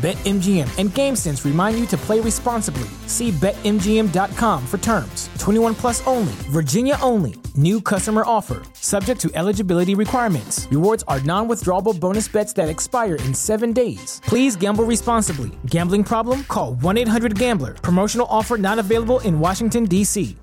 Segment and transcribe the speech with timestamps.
[0.00, 2.88] BetMGM and GameSense remind you to play responsibly.
[3.06, 5.28] See BetMGM.com for terms.
[5.38, 7.34] 21 plus only, Virginia only.
[7.54, 10.66] New customer offer, subject to eligibility requirements.
[10.70, 14.22] Rewards are non withdrawable bonus bets that expire in seven days.
[14.24, 15.50] Please gamble responsibly.
[15.66, 16.44] Gambling problem?
[16.44, 17.74] Call 1 800 Gambler.
[17.74, 20.34] Promotional offer not available in Washington, D.C.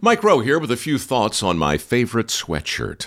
[0.00, 3.06] Mike Rowe here with a few thoughts on my favorite sweatshirt.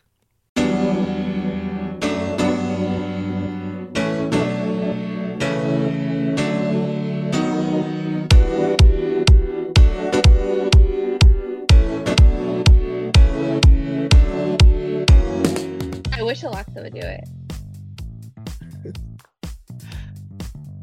[16.81, 17.29] Would do it.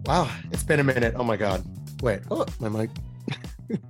[0.05, 1.15] Wow, it's been a minute.
[1.17, 1.65] Oh my god.
[2.03, 2.21] Wait.
[2.31, 2.91] Oh, my mic.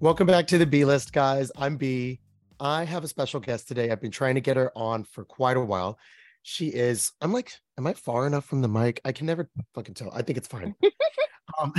[0.00, 1.50] Welcome back to the B list, guys.
[1.56, 2.20] I'm B.
[2.60, 3.90] I have a special guest today.
[3.90, 5.98] I've been trying to get her on for quite a while.
[6.42, 9.00] She is, I'm like, am I far enough from the mic?
[9.04, 10.12] I can never fucking tell.
[10.12, 10.76] I think it's fine.
[11.60, 11.74] um,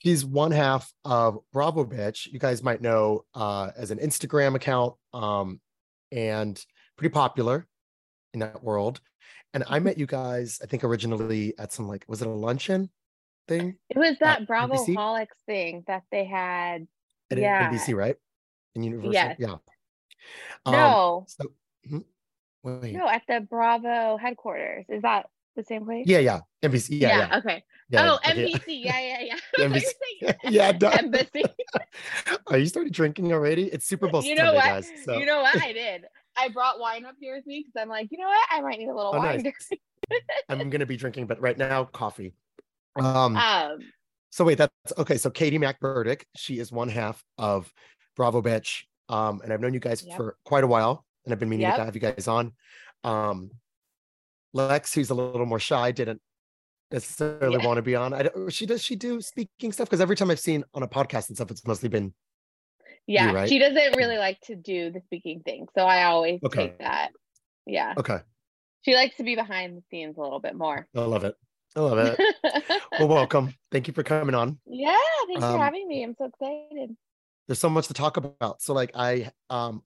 [0.00, 2.32] she's one half of BravoBetch.
[2.32, 5.60] You guys might know uh, as an Instagram account um,
[6.10, 6.60] and
[6.96, 7.68] pretty popular
[8.34, 9.00] in that world.
[9.54, 12.90] And I met you guys, I think originally at some like, was it a luncheon
[13.48, 13.76] thing?
[13.90, 14.96] It was that Bravo NBC?
[14.96, 16.86] Holics thing that they had.
[17.30, 17.70] At Yeah.
[17.70, 18.16] NBC, right?
[18.74, 19.12] In Universal?
[19.12, 19.36] Yes.
[19.38, 19.56] Yeah.
[20.64, 21.44] Um, no, So,
[21.86, 22.04] mhm.
[22.62, 22.94] Wait.
[22.94, 24.86] no, at the Bravo headquarters.
[24.88, 25.26] Is that
[25.56, 26.06] the same place?
[26.06, 26.40] Yeah, yeah.
[26.62, 26.98] NBC.
[27.00, 27.38] Yeah, yeah.
[27.38, 27.62] Okay.
[27.90, 28.18] yeah, oh.
[28.24, 28.84] NBC.
[28.84, 29.34] Yeah, yeah, yeah.
[29.58, 29.82] I thought you
[30.22, 30.36] were NBC.
[30.50, 30.90] Yeah, duh.
[30.90, 31.44] Embassy.
[32.46, 33.64] Are you started drinking already?
[33.64, 34.64] It's Super Bowl you know Sunday, what?
[34.64, 34.90] guys.
[35.04, 35.18] So.
[35.18, 36.04] You know what I did?
[36.36, 38.46] I brought wine up here with me because I'm like, you know what?
[38.50, 39.42] I might need a little Oh, wine.
[40.10, 40.20] nice.
[40.48, 42.34] I'm gonna be drinking, but right now, coffee.
[42.96, 43.80] Um, um,
[44.30, 45.16] so wait, that's okay.
[45.16, 47.72] So Katie Mac Burdick, she is one half of
[48.18, 48.84] BravoBetch.
[49.08, 50.16] Um, and I've known you guys Yep.
[50.16, 51.76] for quite a while, and I've been meaning Yep.
[51.76, 52.52] to have you guys on.
[53.04, 53.50] Um,
[54.54, 56.20] Lex, who's a little more shy, didn't
[56.90, 57.66] necessarily Yeah.
[57.66, 58.12] want to be on.
[58.12, 60.88] I don't, she does she do speaking stuff because every time I've seen on a
[60.88, 62.14] podcast and stuff, it's mostly been
[63.06, 63.48] yeah, right?
[63.48, 66.68] she doesn't really like to do the speaking thing, so I always Okay.
[66.68, 67.10] take that.
[67.66, 68.18] Yeah, okay.
[68.82, 70.86] she likes to be behind the scenes a little bit more.
[70.96, 71.34] I love it.
[71.76, 72.18] I love it.
[72.98, 73.54] well, welcome.
[73.70, 74.58] Thank you for coming on.
[74.66, 74.96] yeah,
[75.26, 76.02] thanks Um, for having me.
[76.04, 76.96] I'm so excited.
[77.48, 78.60] there's so much to talk about.
[78.60, 79.82] So like I um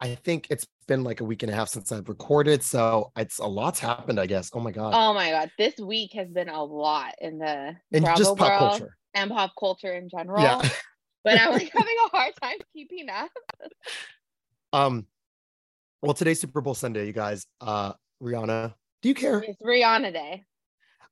[0.00, 2.62] I think it's been like a week and a half since I've recorded.
[2.62, 4.50] So it's a lot's happened, I guess.
[4.54, 4.92] Oh my god.
[4.96, 8.60] Oh my god, this week has been a lot in the and Bravo just pop
[8.60, 8.96] world culture.
[9.14, 10.42] and pop culture in general.
[10.42, 10.62] Yeah.
[11.24, 13.30] but I'm like having a hard time keeping up.
[14.72, 15.06] um
[16.02, 17.46] well today's Super Bowl Sunday, you guys.
[17.60, 17.92] Uh
[18.22, 19.40] Rihanna, do you care?
[19.40, 20.44] It's Rihanna Day.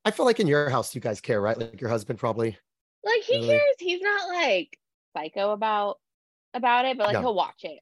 [0.04, 1.58] I feel like in your house you guys care, right?
[1.58, 2.56] Like your husband probably.
[3.04, 3.48] Like he Really?
[3.48, 3.74] cares.
[3.78, 4.78] He's not like
[5.16, 5.98] psycho about
[6.54, 7.20] about it, but like Yeah.
[7.20, 7.80] he'll watch it.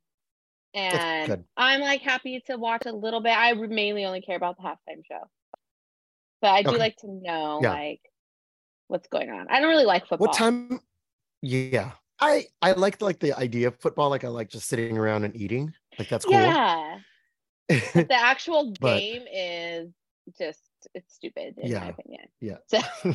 [0.74, 1.44] And.
[1.56, 3.30] I'm like happy to watch a little bit.
[3.36, 5.20] I mainly only care about the halftime show.
[6.42, 6.78] But I do Okay.
[6.78, 7.70] like to know Yeah.
[7.72, 8.00] like
[8.88, 9.46] what's going on.
[9.48, 10.28] I don't really like football.
[10.28, 10.80] What time?
[11.42, 11.92] Yeah.
[12.20, 14.10] I I like like the idea of football.
[14.10, 15.72] Like I like just sitting around and eating.
[15.98, 16.34] Like that's cool.
[16.34, 16.98] Yeah.
[17.68, 19.90] But the actual But- game is
[20.38, 20.60] just
[20.94, 21.88] it's stupid in my Yeah.
[21.88, 22.26] opinion.
[22.40, 22.56] Yeah.
[22.68, 22.78] So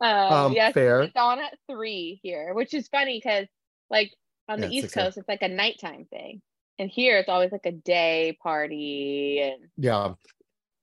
[0.00, 1.02] um, Um, yes, fair.
[1.02, 3.46] it's on at three here, which is funny because
[3.88, 4.12] like
[4.48, 4.94] on Yeah, the East.
[4.94, 6.42] Coast, it's like a nighttime thing.
[6.78, 10.14] And here it's always like a day party and Yeah.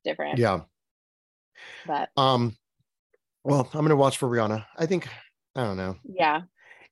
[0.03, 0.39] different.
[0.39, 0.61] Yeah.
[1.85, 2.55] But Um,
[3.43, 4.65] well, I'm gonna watch for Rihanna.
[4.77, 5.07] I think
[5.57, 5.97] I don't know.
[6.03, 6.41] yeah.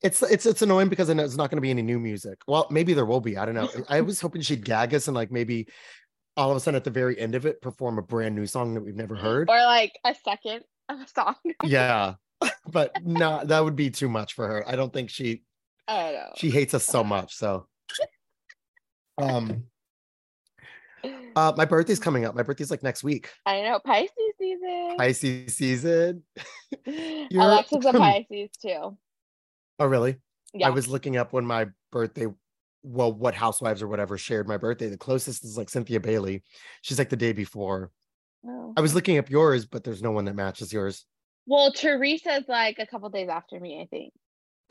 [0.02, 2.40] It's it's it's annoying because I know it's not gonna be any new music.
[2.48, 3.38] Well, maybe there will be.
[3.38, 3.70] I don't know.
[3.90, 5.68] I was hoping she'd gag us and like maybe
[6.38, 8.74] all of a sudden at the very end of it perform a brand new song
[8.74, 9.50] that we've never heard.
[9.50, 11.36] Or like a second of a song.
[11.64, 12.16] yeah.
[12.68, 14.68] But no, that would be too much for her.
[14.68, 15.44] I don't think she
[15.88, 16.32] I don't know.
[16.36, 17.34] she hates us so much.
[17.36, 17.68] So
[19.18, 19.64] um
[21.36, 22.36] uh my birthday's coming up.
[22.36, 23.30] My birthday's like next week.
[23.46, 24.96] I know Pisces season.
[24.98, 26.24] Pisces season.
[27.34, 28.98] Alexa's a Pisces too.
[29.80, 30.18] Oh really?
[30.54, 30.68] Yeah.
[30.68, 32.28] I was looking up when my birthday,
[32.84, 34.88] well, what housewives or whatever shared my birthday.
[34.90, 36.44] The closest is like Cynthia Bailey.
[36.82, 37.92] She's like the day before.
[38.48, 38.74] Oh.
[38.78, 41.06] I was looking up yours, but there's no one that matches yours.
[41.46, 44.14] Well, Teresa's like a couple days after me, I think.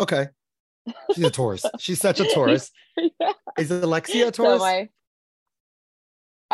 [0.01, 0.29] Okay.
[1.15, 1.65] She's a Taurus.
[1.79, 2.71] She's such a Taurus.
[2.97, 3.33] yeah.
[3.59, 4.61] Is Alexia a So Taurus?
[4.61, 4.89] my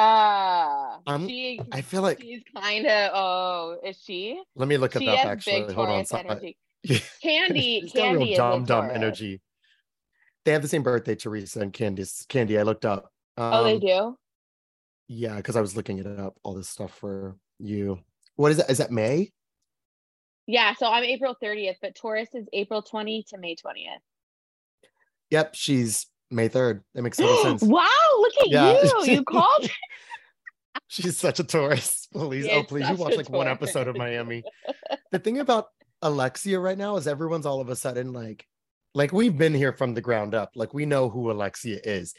[0.00, 4.40] uh Um, she I feel like she's kind of oh, is she?
[4.56, 5.72] let me look at has actually.
[5.74, 6.04] Hold on.
[6.12, 6.56] Energy.
[7.22, 9.40] Candy, Candy dumb dumb energy.
[10.44, 12.26] They have the same birthday, Teresa and Candiace.
[12.28, 13.12] Candy, I looked up.
[13.36, 14.16] Oh, they Um, do.
[15.08, 17.98] Yeah, because I was looking it up, all this stuff for you.
[18.36, 18.70] What is that?
[18.70, 19.32] Is that May?
[20.46, 24.00] Yeah, so I'm April 30th, but Taurus is April 20 to May 20th.
[25.30, 26.82] Yep, she's May 3rd.
[26.94, 27.62] That makes total sense.
[27.62, 27.86] wow,
[28.18, 28.82] look at Yeah.
[28.82, 29.04] you.
[29.14, 29.68] You called.
[30.88, 32.08] She's such a Taurus.
[32.12, 34.42] Please, oh please, you watch like one episode of Miami.
[35.12, 35.66] the thing about
[36.02, 38.44] Alexia right now is everyone's all of a sudden like,
[38.94, 40.50] like we've been here from the ground up.
[40.56, 42.14] Like we know who Alexia is.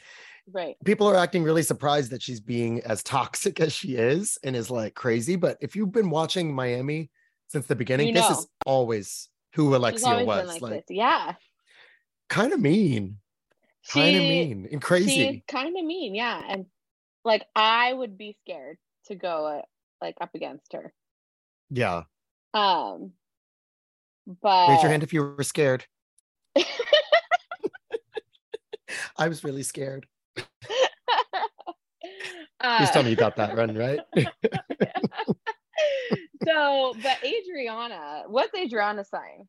[0.50, 0.76] right.
[0.86, 4.70] People are acting really surprised that she's being as toxic as she is and is
[4.70, 5.36] like crazy.
[5.36, 7.10] But if you've been watching Miami
[7.48, 8.38] since the beginning, You this know.
[8.38, 10.48] is always who Alexia always was.
[10.62, 10.84] like, Like.
[10.88, 11.34] Yeah.
[12.30, 13.18] kind of mean,
[13.88, 15.44] kind of mean and crazy.
[15.48, 16.42] Kind of mean, yeah.
[16.48, 16.66] And
[17.24, 19.62] like I would be scared to go uh,
[20.00, 20.92] like up against her.
[21.70, 22.02] yeah.
[22.54, 23.12] Um
[24.40, 25.84] but Raise your hand if you were scared.
[29.16, 30.06] I was really scared.
[32.60, 34.00] uh, Please tell me you got that run right.
[36.46, 39.48] so, but Adriana, what's Adriana sign?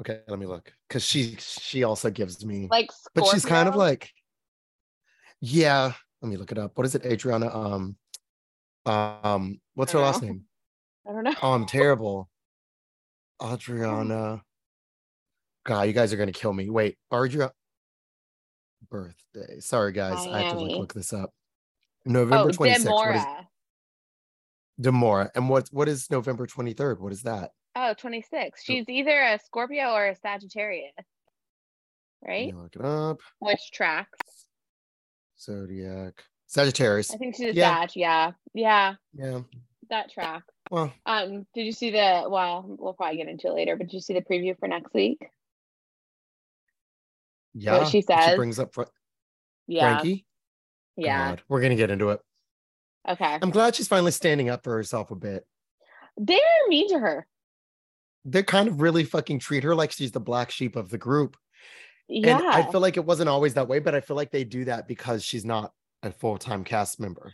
[0.00, 0.72] Okay, let me look.
[0.88, 4.10] Because she she also gives me Like, but she's kind of like
[5.40, 5.92] yeah.
[6.22, 6.72] Let me look it up.
[6.76, 7.54] What is it, Adriana?
[7.54, 7.96] Um
[8.86, 10.44] um what's her don't last name?
[11.08, 11.34] I don't know.
[11.42, 12.28] Oh, I'm terrible.
[13.42, 14.42] Adriana.
[15.64, 16.70] God, you guys are gonna kill me.
[16.70, 17.52] Wait, Adriana
[18.88, 19.60] birthday.
[19.60, 21.30] Sorry guys, I have to like look this up.
[22.06, 22.84] Oh, November 26th.
[22.84, 23.46] de Moura.
[24.80, 25.28] Demora.
[25.34, 27.00] And what what is November 23rd?
[27.00, 27.50] What is that?
[27.76, 28.62] Oh, 26.
[28.64, 30.92] She's either a Scorpio or a Sagittarius.
[32.26, 32.54] Right?
[32.54, 33.20] Look it up.
[33.38, 34.18] Which tracks?
[35.40, 36.22] Zodiac.
[36.48, 37.12] Sagittarius.
[37.14, 37.80] I think she's a Yeah.
[37.82, 37.90] Sag.
[37.96, 38.32] Yeah.
[38.54, 38.94] Yeah.
[39.14, 39.40] Yeah.
[39.88, 40.42] That track.
[40.70, 43.94] Well, Um, did you see the well, we'll probably get into it later, but did
[43.94, 45.20] you see the preview for next week?
[47.54, 47.84] yeah.
[47.84, 48.36] she She says?
[48.36, 48.90] brings up Fra-
[49.66, 49.98] Yeah.
[49.98, 50.26] Frankie.
[50.96, 51.30] Yeah.
[51.30, 52.20] God, we're gonna get into it.
[53.08, 53.38] Okay.
[53.40, 55.46] I'm glad she's finally standing up for herself a bit.
[56.16, 56.38] They're
[56.68, 57.26] mean to her.
[58.24, 61.36] They kind of really fucking treat her like she's the black sheep of the group.
[62.08, 62.38] Yeah.
[62.38, 64.64] And I feel like it wasn't always that way, but I feel like they do
[64.66, 65.72] that because she's not
[66.02, 67.32] a full-time cast member.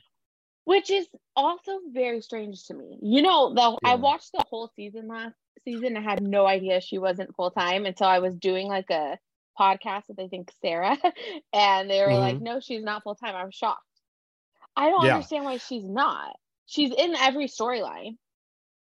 [0.65, 2.99] Which is also very strange to me.
[3.01, 5.97] You know, the I watched the whole season last season.
[5.97, 9.17] I had no idea she wasn't full time until I was doing like a
[9.59, 10.99] podcast with I think Sarah,
[11.53, 12.45] and they were like, mm-hmm.
[12.45, 13.81] "No, she's not full time." I was shocked.
[14.75, 15.15] I don't Yeah.
[15.15, 16.35] understand why she's not.
[16.67, 18.17] She's in every storyline.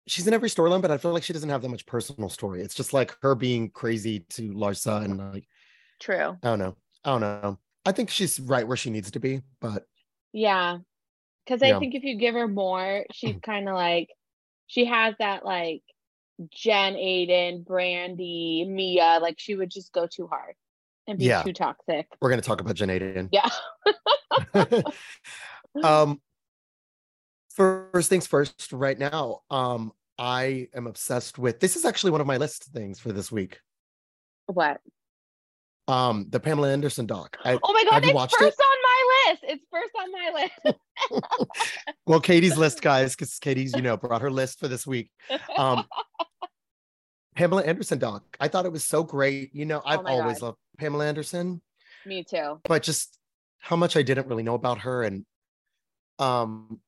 [0.08, 2.62] She's in every storyline, but I feel like she doesn't have that much personal story.
[2.62, 5.48] It's just like her being crazy to Larsa and like
[6.00, 6.38] True.
[6.44, 6.76] I don't know.
[7.04, 7.58] I don't know.
[7.86, 9.86] I think she's right where she needs to be, but
[10.34, 10.78] Yeah.
[11.46, 11.80] Because I Yeah.
[11.80, 14.10] think if you give her more, she's kind of like,
[14.68, 15.82] she has that like
[16.52, 20.56] Jen Aydin, Brandi, Mia, like she would just go too hard
[21.08, 21.44] and be Yeah.
[21.44, 22.08] too toxic.
[22.22, 23.30] we're gonna talk about Jen Aydin.
[23.32, 23.50] Yeah.
[25.84, 26.20] um
[27.56, 32.28] first things first right now um i am obsessed with this is actually one of
[32.28, 33.60] my list things for this week
[34.48, 34.82] What?
[35.88, 38.64] um the pamela anderson doc I, Oh my God, it's first it?
[38.64, 39.44] on my list.
[39.48, 40.78] It's first on my list.
[42.08, 45.10] well katie's list guys because katie's you know brought her list for this week
[45.58, 45.86] um
[47.36, 50.48] pamela anderson doc i thought it was so great you know i've Oh always God.
[50.48, 51.62] loved pamela anderson
[52.06, 52.60] Me too.
[52.64, 53.18] but just
[53.60, 55.26] how much I didn't really know about her and
[56.20, 56.80] um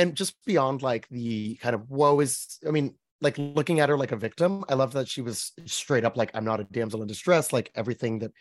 [0.00, 3.98] and just beyond like the kind of woe is I mean like looking at her
[3.98, 7.02] like a victim I love that she was straight up like I'm not a damsel
[7.02, 8.32] in distress like everything that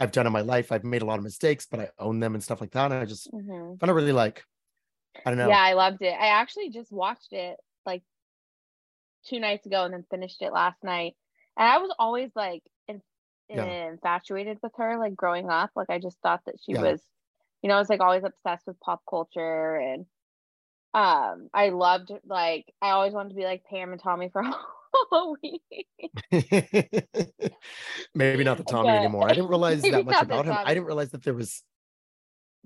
[0.00, 0.70] I've done in my life.
[0.70, 2.92] I've made a lot of mistakes, but I own them and stuff like that.
[2.92, 3.80] And I just Mhm.
[3.80, 4.44] find it really like,
[5.26, 5.48] I don't know.
[5.48, 6.12] Yeah, I loved it.
[6.14, 8.02] I actually just watched it like
[9.24, 11.16] two nights ago and then finished it last night.
[11.56, 13.02] And I was always like in,
[13.48, 13.64] Yeah.
[13.64, 15.70] infatuated with her, like growing up.
[15.74, 16.80] Like I just thought that she Yeah.
[16.82, 17.02] was,
[17.62, 20.06] you know, I was like always obsessed with pop culture and
[20.94, 24.42] um I loved like I always wanted to be like Pam and Tommy for
[25.12, 25.58] Halloween.
[28.14, 29.24] Maybe not the Tommy But- anymore.
[29.28, 30.54] I didn't realize that much about him.
[30.56, 31.62] I didn't realize that there was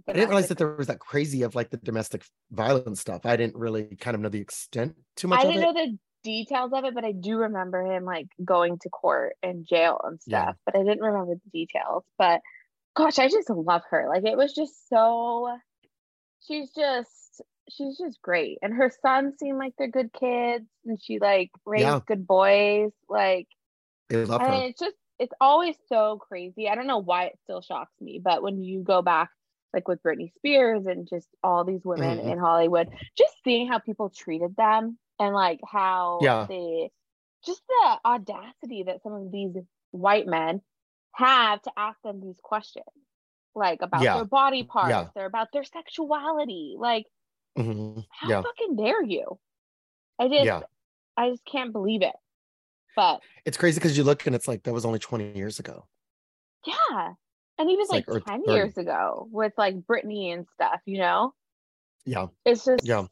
[0.08, 3.26] I didn't realize that there was that crazy of like the domestic violence stuff.
[3.26, 6.72] I didn't really kind of know the extent too much I didn't know the details
[6.72, 10.44] of it, but I do remember him like going to court and jail and Yeah.
[10.44, 10.56] stuff.
[10.64, 12.04] But I didn't remember the details.
[12.18, 12.40] But
[12.96, 14.06] gosh, I just love her.
[14.08, 15.56] Like it was just so.
[16.48, 17.10] She's just
[17.76, 21.82] she's just great, and her sons seem like they're good kids, and she like raised
[21.84, 22.00] Yeah.
[22.06, 22.92] good boys.
[23.08, 23.48] Like
[24.08, 24.62] They love and her.
[24.68, 26.68] it's just it's always so crazy.
[26.68, 29.30] I don't know why it still shocks me, but when you go back
[29.74, 32.32] like with Britney Spears and just all these women Mhm.
[32.32, 36.46] in Hollywood, just seeing how people treated them and like how Yeah.
[36.48, 36.90] they
[37.44, 39.56] just the audacity that some of these
[39.92, 40.60] white men
[41.14, 42.84] have to ask them these questions.
[43.54, 44.16] Like about Yeah.
[44.16, 45.08] their body parts, Yeah.
[45.22, 46.74] or about their sexuality.
[46.78, 47.06] Like,
[47.58, 48.04] Mhm.
[48.10, 48.42] how Yeah.
[48.42, 49.38] fucking dare you?
[50.18, 50.62] I just Yeah.
[51.16, 52.14] I just can't believe it.
[52.96, 55.86] But It's crazy because you look and it's like that was only 20 years ago.
[56.66, 57.14] Yeah.
[57.58, 58.52] And even like, like- 10 30.
[58.52, 61.34] years ago with like Britney and stuff, you know?
[62.04, 62.26] Yeah.
[62.44, 63.06] It's just Yeah.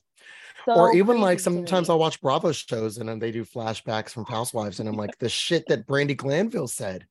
[0.65, 1.89] so or even like sometimes.
[1.91, 5.29] I'll watch Bravo shows and then they do flashbacks from Housewives and I'm like the
[5.29, 7.07] shit that Brandi Glanville said,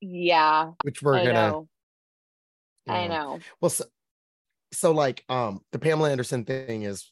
[0.00, 1.68] Yeah, which we're I gonna know.
[2.86, 3.36] you I know.
[3.36, 3.40] know.
[3.60, 3.84] Well, so,
[4.74, 7.10] so like um the Pamela Anderson thing is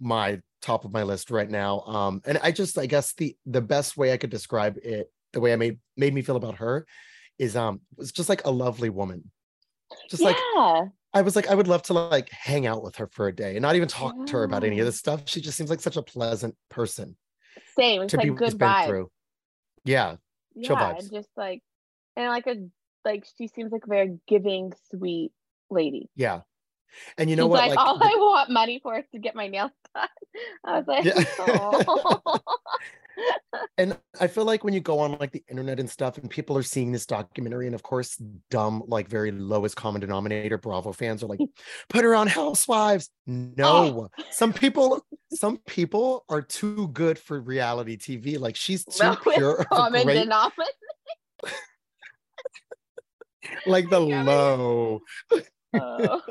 [0.00, 1.80] my top of my list right now.
[1.80, 5.40] Um, and I just I guess the the best way I could describe it, the
[5.40, 6.86] way I made made me feel about her,
[7.38, 9.30] is um was just like a lovely woman.
[10.10, 10.36] Just like.
[11.14, 13.52] I was like I would love to like hang out with her for a day
[13.56, 15.22] and not even talk to her about any of this stuff.
[15.24, 17.16] She just seems like such a pleasant person
[17.78, 18.02] Same.
[18.02, 18.86] It's to like be good who's been vibe.
[18.86, 19.10] through.
[19.86, 20.16] Yeah,
[20.62, 20.92] chill yeah.
[20.92, 20.98] vibes.
[21.00, 21.62] And just like
[22.14, 22.56] and like a
[23.06, 25.32] like she seems like a very giving, sweet
[25.70, 26.10] lady.
[26.14, 26.40] yeah.
[27.16, 27.60] And you know what?
[27.60, 30.08] like, Like, all the- I want money for is to get my nails done.
[30.64, 32.38] I was like, Yeah.
[33.76, 36.56] And I feel like when you go on like the internet and stuff, and people
[36.56, 38.16] are seeing this documentary, and of course,
[38.50, 41.40] dumb, like very lowest common denominator Bravo fans are like,
[41.88, 43.10] put her on Housewives.
[43.26, 44.22] No, oh.
[44.30, 48.38] some people, some people are too good for reality TV.
[48.38, 50.72] Like she's too Lowest pure, common great, denominator.
[53.66, 55.00] like the low.
[55.74, 56.22] Oh.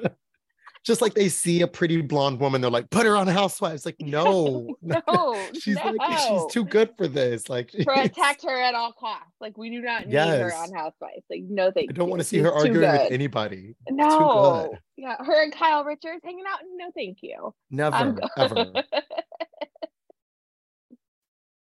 [0.88, 3.86] Just like they see a pretty blonde woman, they're like, put her on Housewives.
[3.86, 7.50] Like, no, no, she's like, she's too good for this.
[7.50, 9.36] Like, protect her at all costs.
[9.41, 11.25] Like we do not need her on Housewives.
[11.29, 11.94] Like no, thank you.
[11.94, 12.12] I don't you.
[12.12, 13.75] want to see She's her arguing with anybody.
[13.89, 14.79] No, good.
[14.96, 16.60] yeah, her and Kyle Richards hanging out.
[16.77, 17.53] No, thank you.
[17.70, 18.72] Never, I'm ever.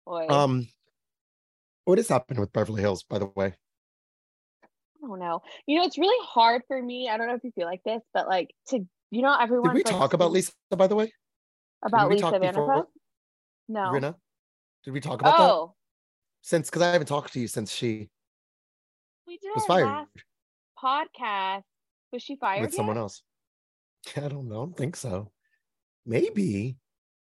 [0.04, 0.68] Boy, Um,
[1.86, 3.54] what has happened with Beverly Hills, by the way?
[4.62, 5.40] I don't know.
[5.66, 7.08] You know, it's really hard for me.
[7.08, 9.74] I don't know if you feel like this, but like to you know, everyone.
[9.74, 11.12] Did we talk about Lisa, by the way?
[11.84, 12.52] about Lisa Vanderpump?
[12.52, 12.86] before?
[13.68, 13.80] No.
[13.92, 14.14] Rinna?
[14.84, 15.50] Did we talk about that?
[15.50, 15.74] Oh,
[16.42, 18.08] Since because I haven't talked to you since she
[19.26, 20.08] we did was fired last
[20.82, 21.62] podcast.
[22.12, 22.76] Was she fired with yet?
[22.76, 23.22] someone else.
[24.16, 24.54] I don't know.
[24.54, 25.30] I don't think so.
[26.06, 26.76] Maybe.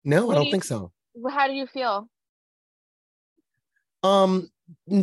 [0.04, 0.92] No, What I do don't you- think so.
[1.30, 2.08] How do you feel?
[4.02, 4.48] Um,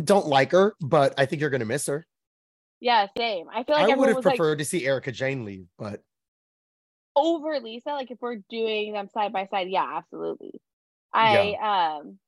[0.04, 2.06] don't like her, but I think you're gonna miss her.
[2.80, 3.46] Yeah, same.
[3.52, 6.02] I feel like I would have was like preferred to see Erika Jayne leave, but
[7.16, 7.90] over Lisa.
[7.90, 10.60] Like if we're doing them side by side, yeah, absolutely.
[11.12, 12.18] I um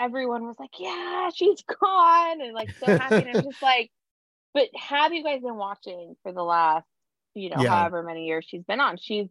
[0.00, 3.16] everyone was like, Yeah, she's gone and like so happy.
[3.22, 3.90] and I'm just like,
[4.54, 6.86] but have you guys been watching for the last,
[7.34, 7.70] you know, Yeah.
[7.70, 8.96] however many years she's been on?
[8.96, 9.28] She's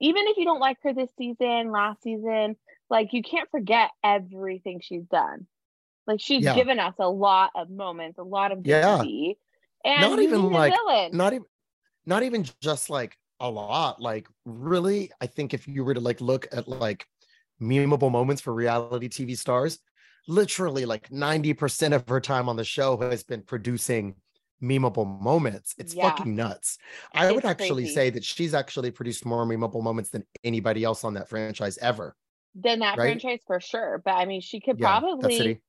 [0.00, 2.56] even if you don't like her this season, last season,
[2.90, 5.46] like you can't forget everything she's done.
[6.06, 6.54] Like she's Yeah.
[6.54, 9.02] given us a lot of moments, a lot of Yeah.
[9.84, 11.16] And Not even, like, villain.
[11.16, 11.46] not even
[12.04, 16.20] not even just like a lot like really i think if you were to like
[16.20, 17.06] look at like
[17.60, 19.78] memeable moments for reality tv stars
[20.28, 24.16] literally like 90% of her time on the show has been producing
[24.62, 26.10] memeable moments it's Yeah.
[26.10, 26.78] fucking nuts
[27.14, 27.94] i would actually crazy.
[27.94, 32.16] say that she's actually produced more memeable moments than anybody else on that franchise ever
[32.54, 33.20] than that right?
[33.20, 34.00] franchise for sure.
[34.02, 35.60] But I mean, she could yeah probably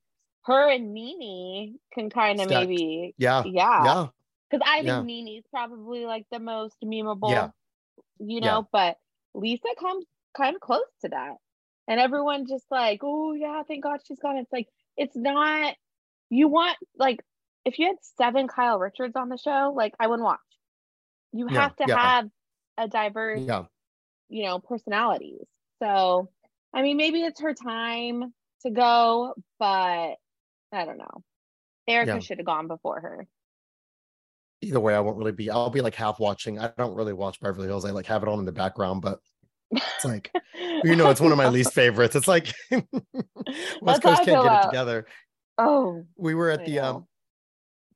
[0.43, 3.83] her and Mimi can kind of maybe yeah yeah.
[3.83, 4.07] yeah
[4.49, 5.01] Because I think Yeah.
[5.03, 7.51] Nene's probably like the most memeable, Yeah.
[8.19, 8.61] you Yeah.
[8.61, 8.97] know, but
[9.33, 11.35] Lisa comes kind of close to that.
[11.87, 14.37] And everyone just like, oh yeah, thank God she's gone.
[14.37, 15.75] It's like it's not
[16.29, 17.23] you want like
[17.65, 20.39] if you had seven Kyle Richards on the show, like I wouldn't watch.
[21.33, 21.97] You Yeah, have to yeah.
[21.97, 22.29] have
[22.77, 23.65] a diverse, Yeah.
[24.29, 25.45] you know, personalities.
[25.81, 26.29] So,
[26.73, 30.15] I mean, maybe it's her time to go, but
[30.71, 31.23] I don't know.
[31.87, 32.19] Erika Yeah.
[32.19, 33.27] should have gone before her.
[34.61, 35.49] Either way, I won't really be.
[35.49, 36.59] I'll be like half watching.
[36.59, 37.85] I don't really watch Beverly Hills.
[37.85, 39.19] I like have it on in the background, but
[39.71, 40.31] it's like
[40.83, 42.15] you know, it's one of my least favorites.
[42.15, 42.53] It's like
[43.81, 45.05] West Coast can't get it together.
[45.57, 46.83] Oh, We were at I the know.
[46.97, 47.07] um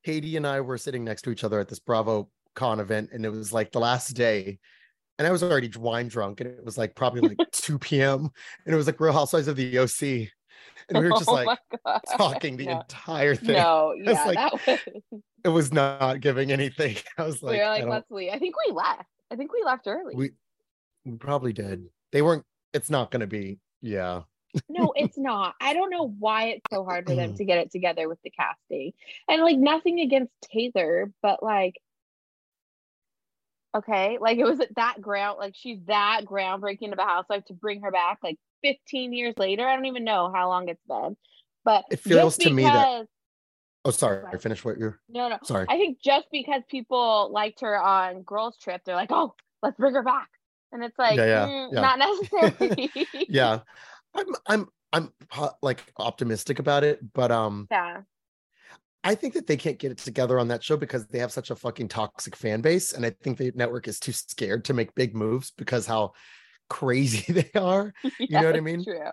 [0.03, 3.25] Katie and I were sitting next to each other at this Bravo Con event, and
[3.25, 4.57] it was like the last day,
[5.19, 8.29] and I was already wine drunk, and it was like probably like 2 p.m.
[8.65, 10.27] and it was like Real Housewives of the OC,
[10.89, 11.59] and we were just Oh like.
[11.85, 11.99] No.
[12.17, 13.55] talking the entire thing.
[13.55, 14.79] No, yeah, like, that was.
[15.43, 16.97] It was not giving anything.
[17.17, 18.31] I was like, we were I like, let's leave.
[18.33, 19.09] I think we left.
[19.31, 20.15] I think we left early.
[20.15, 20.31] we
[21.05, 21.85] we probably did.
[22.11, 22.45] They weren't.
[22.73, 23.59] It's not going to be.
[23.81, 24.21] Yeah.
[24.69, 25.55] no, it's not.
[25.61, 28.29] I don't know why it's so hard for them to get it together with the
[28.31, 28.91] casting.
[29.27, 31.75] And like nothing against Taylor, but like
[33.75, 37.81] okay, like it was that ground like she's that groundbreaking of a housewife to bring
[37.81, 39.67] her back like 15 years later.
[39.67, 41.17] I don't even know how long it's been.
[41.63, 43.05] But It feels to me that-
[43.83, 44.23] Oh, sorry.
[44.23, 44.39] Right.
[44.41, 44.99] Finish what you're.
[45.09, 45.65] no no Sorry.
[45.67, 49.95] I think just because people liked her on Girls Trip, they're like, oh, let's bring
[49.95, 50.29] her back.
[50.71, 51.81] And it's like, Yeah, yeah, mm, yeah.
[51.81, 52.91] not necessarily.
[53.29, 53.59] yeah.
[54.13, 54.25] I'm.
[54.45, 54.67] I'm.
[54.93, 55.11] I'm
[55.61, 58.01] like optimistic about it, but um, yeah.
[59.03, 61.49] I think that they can't get it together on that show because they have such
[61.49, 64.93] a fucking toxic fan base, and I think the network is too scared to make
[64.93, 66.11] big moves because how
[66.71, 67.93] crazy they are.
[68.19, 68.83] Yeah, know what I mean?
[68.83, 69.09] True.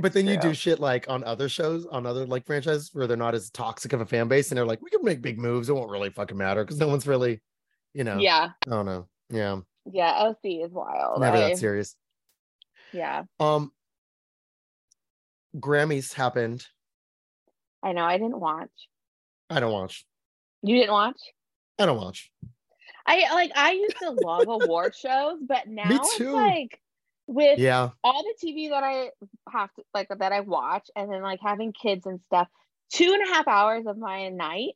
[0.00, 3.16] But then you do shit like on other shows, on other like franchises where they're
[3.16, 5.68] not as toxic of a fan base, and they're like, we can make big moves.
[5.68, 7.40] It won't really fucking matter because no one's really,
[7.94, 8.18] you know.
[8.18, 8.50] Yeah.
[8.66, 9.06] I don't know.
[9.30, 9.60] Yeah.
[9.90, 10.12] Yeah.
[10.12, 11.20] OC is wild.
[11.20, 11.94] Never I- that serious.
[12.92, 13.24] Yeah.
[13.38, 13.70] Um.
[15.56, 16.66] Grammys happened.
[17.82, 18.04] I know.
[18.04, 18.70] I didn't watch.
[19.50, 20.04] I don't watch.
[20.62, 21.20] You didn't watch?
[21.78, 22.30] I don't watch.
[23.08, 26.32] I like I used to love award shows, but now it's too.
[26.32, 26.78] like
[27.26, 27.90] with Yeah.
[28.04, 29.10] all the TV that I
[29.50, 32.48] have to like that I watch and then like having kids and stuff,
[32.92, 34.74] two and a half hours of my night,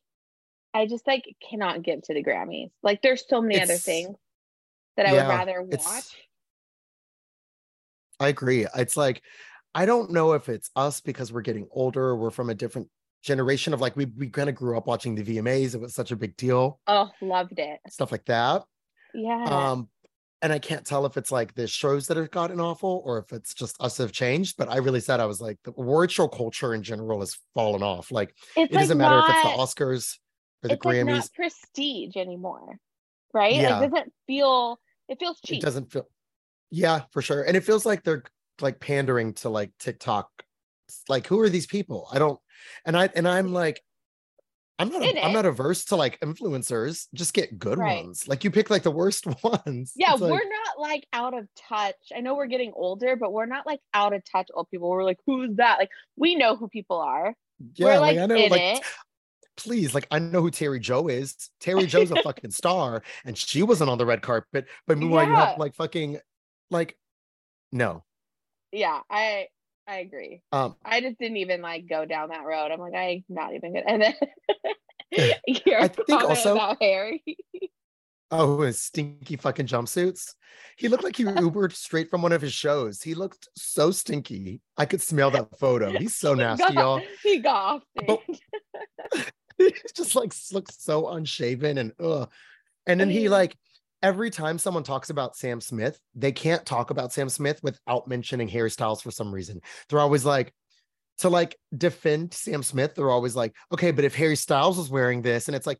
[0.73, 2.71] I just like cannot give to the Grammys.
[2.81, 4.17] Like there's so many other things
[4.97, 6.17] that I yeah, would rather watch.
[8.19, 8.65] I agree.
[8.75, 9.21] It's like
[9.75, 12.09] I don't know if it's us because we're getting older.
[12.09, 12.89] Or we're from a different
[13.23, 15.73] generation of like we we kind of grew up watching the VMAs.
[15.73, 17.79] It was such a big deal, Oh, loved it.
[17.89, 18.63] stuff like that.
[19.13, 19.43] Yeah.
[19.45, 19.89] Um,
[20.41, 23.31] and I can't tell if it's like the shows that have gotten awful or if
[23.31, 24.57] it's just us have changed.
[24.57, 27.81] But I really said I was like the award show culture in general has fallen
[27.81, 28.11] off.
[28.11, 30.17] Like it's it doesn't matter if it's the Oscars
[30.63, 31.05] or the it's like Grammys.
[31.15, 32.77] not prestige anymore.
[33.33, 33.55] Right?
[33.55, 33.81] Yeah.
[33.81, 35.61] It doesn't feel it feels cheap.
[35.61, 36.07] it doesn't feel
[36.71, 38.23] yeah for sure and it feels like they're
[38.61, 40.27] like pandering to like tiktok
[41.09, 42.39] like who are these people i don't
[42.85, 43.81] and i and i'm like
[44.79, 48.03] i'm not In i'm not averse to like influencers just get good Right.
[48.03, 51.47] ones like you pick like the worst ones Yeah, like, we're not like out of
[51.55, 51.95] touch.
[52.15, 54.89] I know we're getting older, but we're not like out of touch old people.
[54.89, 55.77] We're like, who's that?
[55.77, 57.35] Like we know who people are.
[57.75, 58.83] yeah we're like, like, i know like it.
[59.55, 63.61] please like i know who terry joe is terry joe's a fucking star and she
[63.63, 66.19] wasn't on the red carpet but meanwhile you have like fucking
[66.71, 66.97] like
[67.71, 68.03] no
[68.71, 69.47] Yeah, I
[69.87, 70.41] I agree.
[70.51, 72.71] um I just didn't even like go down that road.
[72.71, 73.83] I'm like, I'm not even good.
[73.85, 74.15] And then
[75.77, 77.23] I think also- about Harry.
[78.35, 80.33] Oh, his stinky fucking jumpsuits.
[80.75, 82.99] He looked like he Ubered straight from one of his shows.
[82.99, 84.59] He looked so stinky.
[84.75, 85.91] I could smell that photo.
[85.91, 87.01] He's so He nasty, got- y'all.
[87.21, 88.19] He got off
[89.59, 92.27] He just like looks so unshaven and ugh.
[92.87, 93.55] And then he like
[94.03, 98.47] every time someone talks about Sam Smith, they can't talk about Sam Smith without mentioning
[98.49, 99.61] Harry Styles for some reason.
[99.89, 100.53] They're always like
[101.19, 102.93] to like defend Sam Smith.
[102.93, 105.79] They're always like, okay, but if Harry Styles was wearing this, and it's like,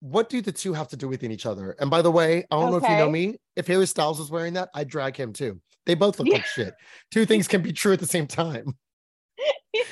[0.00, 1.76] what do the two have to do with each other?
[1.78, 3.36] And by the way, I don't know if you know me.
[3.56, 5.60] If Harry Styles was wearing that, I'd drag him too.
[5.86, 6.74] They both look like shit.
[7.10, 8.76] Two things can be true at the same time.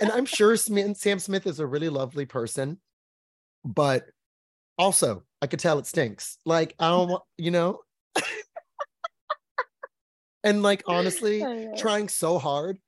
[0.00, 2.80] And I'm sure Sam Smith is a really lovely person,
[3.64, 4.04] but
[4.78, 6.38] also I could tell it stinks.
[6.44, 7.80] Like I don't want, you know.
[10.44, 11.44] and like honestly,
[11.76, 12.78] trying so hard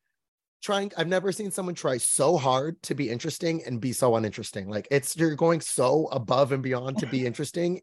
[0.62, 4.68] trying i've never seen someone try so hard to be interesting and be so uninteresting
[4.68, 7.80] like it's you're going so above and beyond to be interesting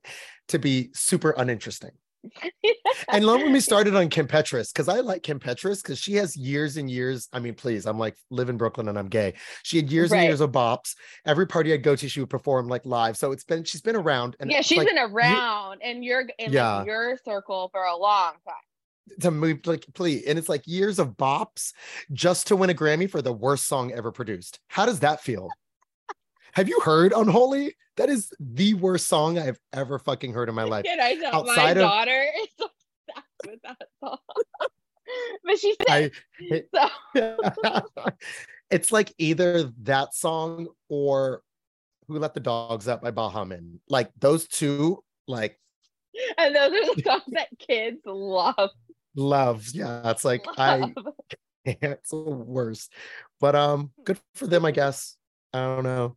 [0.48, 1.92] to be super uninteresting
[3.10, 6.16] and don't get me started on kim petras because i like kim petras because she
[6.16, 9.34] has years and years i mean please i'm like live in brooklyn and i'm gay.
[9.64, 10.96] She had years and years of bops.
[11.26, 13.18] Every party i'd go to she would perform like live.
[13.18, 16.52] So it's been she's been around and yeah, she's like, been around in your in
[16.52, 16.78] Yeah.
[16.78, 19.20] like your circle for a long time.
[19.22, 21.74] to move like please and it's like years of bops
[22.12, 24.60] just to win a grammy for the worst song ever produced.
[24.68, 25.50] How does that feel
[26.54, 27.76] Have you heard Unholy?
[27.98, 30.86] That is the worst song I've ever fucking heard in my life.
[30.88, 34.18] And I know Outside my of- daughter is obsessed with that song.
[35.44, 36.12] but she's I,
[37.14, 37.38] so
[38.72, 41.42] it's like either that song or
[42.08, 43.80] Who Let the Dogs Out by Baha Men.
[43.90, 45.60] Like those two, like
[46.38, 48.70] and those are the songs that kids love.
[49.16, 49.68] Love.
[49.74, 50.94] Yeah, it's like I love.
[51.66, 52.94] it's the worst.
[53.40, 55.18] But um, good for them, I guess.
[55.54, 56.16] I don't know.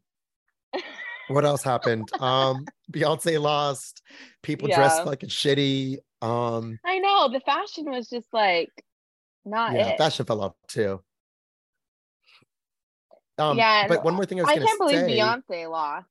[1.28, 2.08] What else happened?
[2.20, 4.02] Um, Beyonce lost.
[4.42, 5.98] People dressed like fucking shitty.
[6.20, 8.70] Um, I know the fashion was just like
[9.44, 9.98] not yeah, it.
[9.98, 11.00] fashion fell off too.
[13.38, 15.18] Um, Yeah, but one more thing I was I can't believe say.
[15.18, 16.06] Beyonce lost.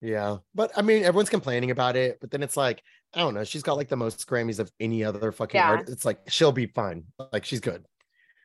[0.00, 2.18] Yeah, but I mean, everyone's complaining about it.
[2.20, 2.82] But then it's like,
[3.14, 3.44] I don't know.
[3.44, 5.70] She's got like the most Grammys of any other fucking Yeah.
[5.70, 5.92] artist.
[5.92, 7.04] It's like she'll be fine.
[7.32, 7.84] Like she's good.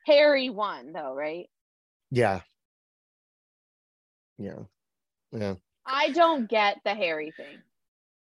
[0.06, 1.46] Harry won though, right?
[2.10, 2.40] Yeah.
[4.38, 4.58] Yeah.
[5.32, 5.54] Yeah.
[5.84, 7.58] I don't get the Harry thing.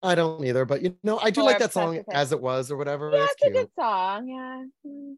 [0.02, 2.70] I don't either, but you know, I do People like that song as it was
[2.70, 3.10] or whatever.
[3.10, 4.28] Yeah, it's it's a good song.
[4.28, 5.14] Yeah, Mm,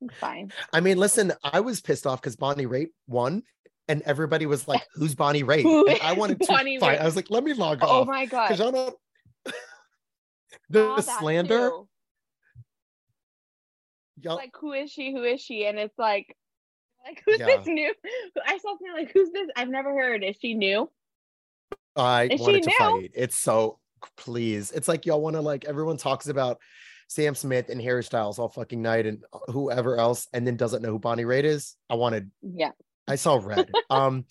[0.00, 0.52] it's fine.
[0.72, 3.44] I mean, listen, I was pissed off because Bonnie Raitt won,
[3.86, 6.98] and everybody was like, "Who's Bonnie Raitt?" Who I wanted to Bonnie fight.
[6.98, 7.02] Raitt?
[7.02, 8.56] I was like, "Let me log Oh off." Oh my god.
[8.56, 8.94] don't.
[10.70, 11.70] the that slander.
[14.24, 15.12] Like who is she?
[15.12, 15.66] Who is she?
[15.66, 16.36] And it's like,
[17.06, 17.46] like who's Yeah.
[17.46, 17.92] this new?
[18.46, 19.48] I saw something like who's this?
[19.56, 20.22] I've never heard.
[20.24, 20.90] Is she new?
[21.94, 22.76] I Is wanted to new?
[22.78, 23.10] fight.
[23.14, 23.78] It's so
[24.16, 24.70] please.
[24.72, 26.58] It's like y'all want to like everyone talks about
[27.08, 30.90] Sam Smith and Harry Styles all fucking night and whoever else, and then doesn't know
[30.90, 31.76] who Bonnie Raitt is.
[31.88, 32.30] I wanted.
[32.42, 32.72] Yeah.
[33.08, 33.70] I saw red.
[33.90, 34.24] um,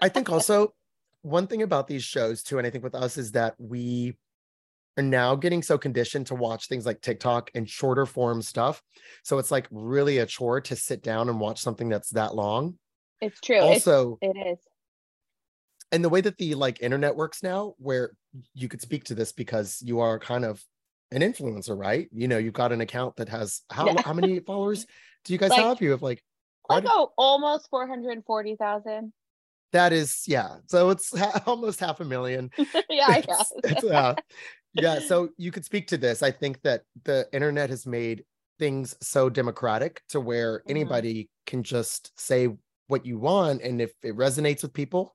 [0.00, 0.74] I think also
[1.22, 4.16] one thing about these shows too, and I think with us is that we
[4.96, 8.82] are now getting so conditioned to watch things like TikTok and shorter form stuff.
[9.22, 12.78] So it's like really a chore to sit down and watch something that's that long.
[13.20, 13.56] It's true.
[13.56, 14.58] It's- Also, it is.
[15.92, 18.10] and the way that the like internet works now where
[18.54, 20.62] you could speak to this because you are kind of
[21.12, 24.86] an influencer right you know you've got an account that has how how many followers
[25.24, 26.22] do you guys Like- have you have like
[26.64, 29.12] quite Like a- oh, almost four hundred forty thousand.
[29.72, 32.50] that is yeah so it's ha- almost half a million
[32.90, 33.52] yeah, I It's- guess.
[33.64, 34.14] it's, uh,
[34.76, 38.24] yeah so you could speak to this i think that the internet has made
[38.58, 40.70] things so democratic to where Mhm.
[40.70, 42.48] anybody can just say
[42.88, 45.14] what you want and if it resonates with people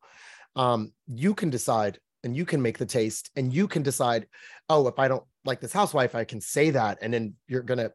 [0.55, 4.27] um you can decide and you can make the taste and you can decide
[4.69, 7.89] oh if i don't like this housewife i can say that and then you're gonna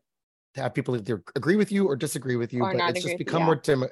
[0.57, 3.41] have people either agree with you or disagree with you Or but it's just become
[3.41, 3.47] yeah.
[3.47, 3.89] more demo-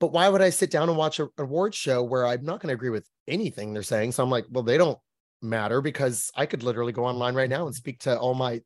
[0.00, 2.68] but why would i sit down and watch an award show where i'm not going
[2.68, 4.98] to agree with anything they're saying so i'm like well they don't
[5.44, 8.60] matter because i could literally go online right now and speak to all my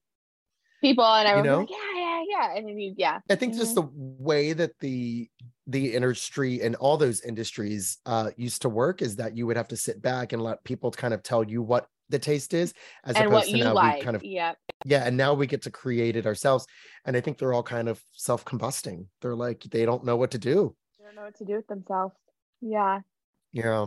[0.80, 1.58] People and everyone's know?
[1.60, 2.56] like, yeah, yeah, yeah.
[2.56, 3.18] And then you yeah.
[3.28, 3.74] I think just Mhm.
[3.74, 3.88] the
[4.22, 5.28] way that the
[5.66, 9.66] the industry and all those industries uh used to work is that you would have
[9.68, 13.16] to sit back and let people kind of tell you what the taste is as
[13.16, 13.96] and opposed to you now like.
[13.96, 14.54] we kind of yeah.
[14.84, 16.64] yeah and now we get to create it ourselves
[17.04, 20.38] and i think they're all kind of self-combusting they're like they don't know what to
[20.38, 22.14] do They don't know what to do with themselves.
[22.60, 23.00] Yeah.
[23.52, 23.86] yeah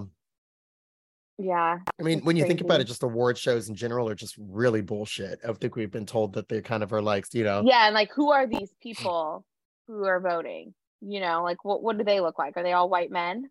[1.43, 1.80] Yeah.
[1.99, 4.82] i mean when you think about it just award shows in general are just really
[4.82, 7.88] bullshit i think we've been told that they kind of are like you know Yeah.
[7.88, 9.43] And like who are these people
[9.88, 10.73] who are voting?
[11.01, 12.56] You know, like what what do they look like?
[12.58, 13.49] Are they all white men?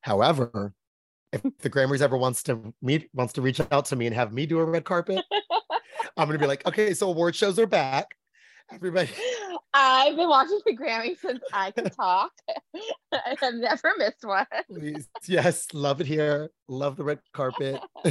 [0.00, 0.74] however
[1.32, 4.32] if the grammys ever wants to meet wants to reach out to me and have
[4.32, 5.24] me do a red carpet
[6.16, 8.08] I'm gonna be like, okay, so award shows are back.
[8.72, 9.10] Everybody,
[9.74, 12.32] I've been watching the Grammys since I could talk.
[13.12, 14.46] I've never missed one.
[14.70, 16.50] please, yes, love it here.
[16.68, 17.80] Love the red carpet.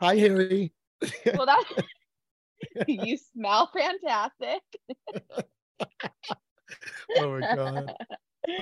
[0.00, 0.72] Hi, Harry.
[1.34, 1.64] Well, that
[2.88, 4.62] you smell fantastic.
[7.18, 7.92] Oh my god.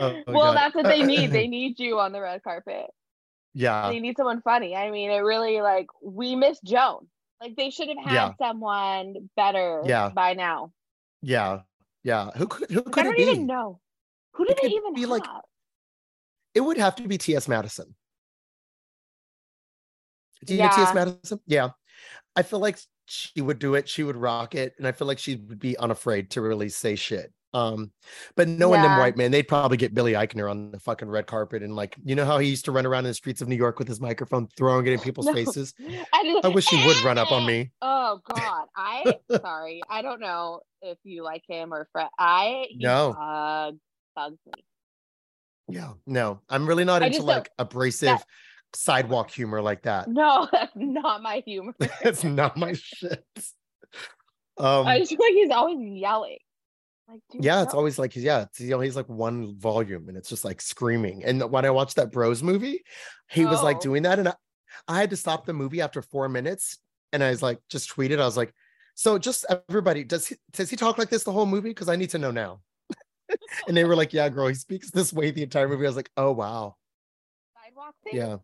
[0.01, 0.57] Oh well, God.
[0.57, 1.31] that's what they need.
[1.31, 2.87] They need you on the red carpet.
[3.57, 4.75] Yeah, They need someone funny.
[4.75, 7.07] I mean, it really like we miss Joan.
[7.41, 8.31] Like they should have had Yeah.
[8.39, 10.09] someone better Yeah.
[10.09, 10.73] by now.
[11.25, 11.61] Yeah,
[12.03, 12.31] yeah.
[12.37, 13.81] Who could who I could it don't even know.
[14.35, 15.11] Who do It they even be, have?
[15.11, 15.25] like,
[16.55, 17.49] It would have to be T.S.
[17.49, 17.95] Madison.
[20.45, 20.95] Do you know T.S.
[20.95, 21.41] Madison?
[21.47, 21.71] Yeah.
[22.37, 23.89] I feel like she would do it.
[23.89, 26.97] She would rock it, and I feel like she would be unafraid to really say
[26.97, 27.33] shit.
[27.55, 27.93] Um,
[28.37, 28.99] but knowing them Yeah.
[28.99, 32.15] white men, they'd probably get Billy Eichner on the fucking red carpet and like, you
[32.15, 34.01] know how he used to run around in the streets of New York with his
[34.01, 35.33] microphone, throwing it in people's No.
[35.33, 35.73] faces.
[36.13, 37.71] I, I wish he would run up on me.
[37.81, 39.83] Oh God, I sorry.
[39.89, 42.09] I don't know if you like him or Fred.
[42.19, 43.15] I he No.
[43.15, 43.79] bug,
[44.17, 44.65] bugs me.
[45.69, 48.25] Yeah, no, I'm really not I into like abrasive
[48.75, 50.09] sidewalk humor like that.
[50.09, 51.75] No, that's not my humor.
[52.03, 53.25] That's not my shit.
[54.59, 56.39] Um, I just feel like he's always yelling.
[57.09, 60.17] Like, dude, Yeah, it's always like yeah, it's you know, he's like one volume and
[60.17, 61.25] it's just like screaming.
[61.25, 62.83] And when I watched that Bros movie,
[63.29, 63.81] he was like Oh.
[63.81, 64.35] doing that, and I,
[64.89, 66.79] I had to stop the movie after four minutes,
[67.13, 68.55] and I was like, just tweeted, I was like,
[68.95, 71.71] so just everybody, does he does he talk like this the whole movie?
[71.71, 72.61] Because I need to know now.
[73.69, 75.85] and they were like, yeah, girl, he speaks this way the entire movie.
[75.85, 76.77] I was like, oh wow,
[77.63, 78.17] sidewalk thing.
[78.17, 78.37] yeah,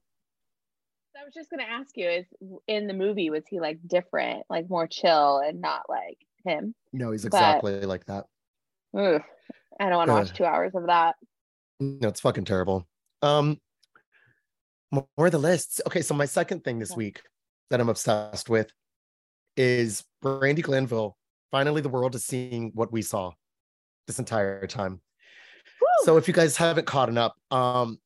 [1.19, 2.27] I was just gonna ask you, is
[2.67, 6.75] in the movie was he like different, like more chill and not like him?
[6.93, 8.27] no, he's But- exactly like that.
[8.97, 9.23] Ugh,
[9.79, 11.17] I don't want to watch two hours of that.
[11.79, 12.87] No, it's fucking terrible.
[13.23, 13.59] Um,
[14.93, 15.81] more of the lists.
[15.87, 16.97] Okay, so my second thing this Yeah.
[16.97, 17.23] week
[17.71, 18.73] that I'm obsessed with
[19.57, 21.17] is Brandi Glanville.
[21.51, 23.33] Finally, the world is seeing what we saw
[24.07, 25.01] this entire time.
[25.81, 25.87] Woo!
[26.05, 28.01] So, if you guys haven't caught up, um,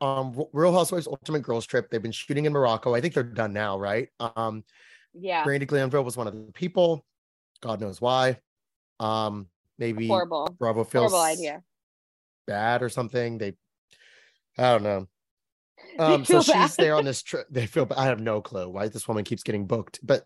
[0.00, 2.94] um, Real Housewives Ultimate Girls Trip, they've been shooting in Morocco.
[2.94, 4.08] I think they're done now, right?
[4.20, 4.64] Um,
[5.14, 7.04] yeah, Brandi Glanville was one of the people.
[7.60, 8.38] God knows why.
[9.00, 11.62] Um, maybe horrible, Bravo feels horrible idea.
[12.46, 13.38] bad or something.
[13.38, 13.54] They,
[14.56, 15.06] I don't know.
[15.98, 16.70] Um, so she's bad.
[16.76, 17.46] there on this trip.
[17.50, 17.88] They feel.
[17.96, 20.24] I have no clue why this woman keeps getting booked, but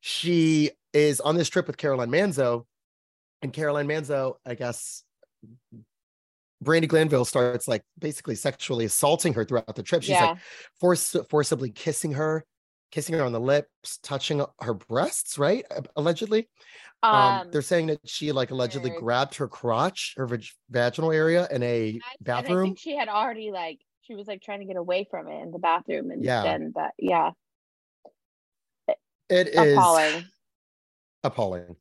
[0.00, 2.64] she is on this trip with Caroline Manzo,
[3.42, 5.02] and Caroline Manzo, I guess,
[6.64, 10.02] Brandi Glanville starts like basically sexually assaulting her throughout the trip.
[10.02, 10.38] She's yeah, like
[10.80, 12.44] force, forcibly kissing her,
[12.94, 15.64] kissing her on the lips, touching her breasts, right?
[15.96, 16.48] Allegedly.
[17.02, 21.48] Um, um, they're saying that she like allegedly grabbed her crotch, her vag- vaginal area
[21.50, 22.68] in a bathroom.
[22.68, 25.50] think she had already like she was like trying to get away from it in
[25.50, 26.44] the bathroom, and Yeah.
[26.44, 27.32] then that yeah,
[29.28, 30.24] It is appalling.
[31.24, 31.76] appalling.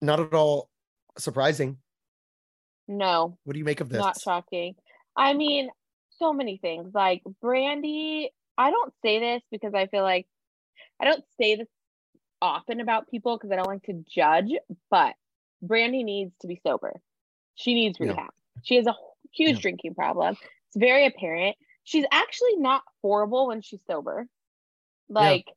[0.00, 0.70] Not at all
[1.18, 1.78] surprising.
[2.86, 3.98] No, What do you make of this?
[3.98, 4.76] not shocking.
[5.16, 5.70] I mean,
[6.10, 6.92] so many things.
[6.94, 10.26] Like Brandy, I don't say this because I feel like
[11.00, 11.68] I don't say this
[12.40, 14.52] often about people because I don't like to judge,
[14.90, 15.14] but
[15.64, 17.00] Brandi needs to be sober.
[17.54, 18.10] She needs Yeah.
[18.10, 18.30] rehab.
[18.62, 18.94] She has a
[19.32, 19.62] huge Yeah.
[19.62, 20.36] drinking problem.
[20.68, 21.56] It's very apparent.
[21.84, 24.28] She's actually not horrible when she's sober.
[25.08, 25.50] Like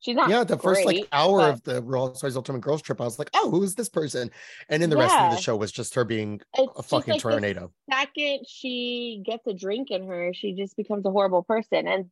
[0.00, 3.00] she's not yeah, the first like hour but of the Real Housewives Ultimate Girls trip,
[3.00, 4.30] I was like, oh, who is this person?
[4.68, 7.22] And then the rest of the show was just her being it's a fucking like
[7.22, 7.72] the tornado.
[7.90, 11.88] second she gets a drink in her, she just becomes a horrible person.
[11.88, 12.10] And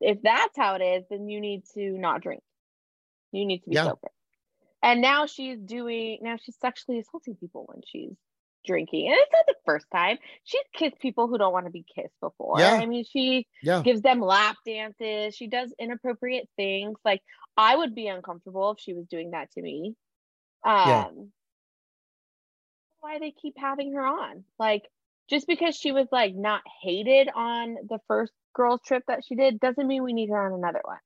[0.00, 2.42] if that's how it is, then you need to not drink.
[3.32, 3.84] You need to be Yeah.
[3.84, 4.10] sober.
[4.82, 8.16] And now she's doing now she's sexually assaulting people when she's
[8.64, 9.08] drinking.
[9.08, 10.18] And it's not the first time.
[10.44, 12.60] She's kissed people who don't want to be kissed before.
[12.60, 12.74] Yeah.
[12.74, 13.82] I mean, she Yeah.
[13.82, 15.34] gives them lap dances.
[15.34, 16.98] She does inappropriate things.
[17.04, 17.22] Like
[17.56, 19.94] I would be uncomfortable if she was doing that to me.
[20.64, 21.10] Um Yeah.
[23.00, 24.44] why they keep having her on.
[24.58, 24.82] Like
[25.28, 29.60] just because she was like not hated on the first girls trip that she did
[29.60, 30.98] doesn't mean we need her on another one.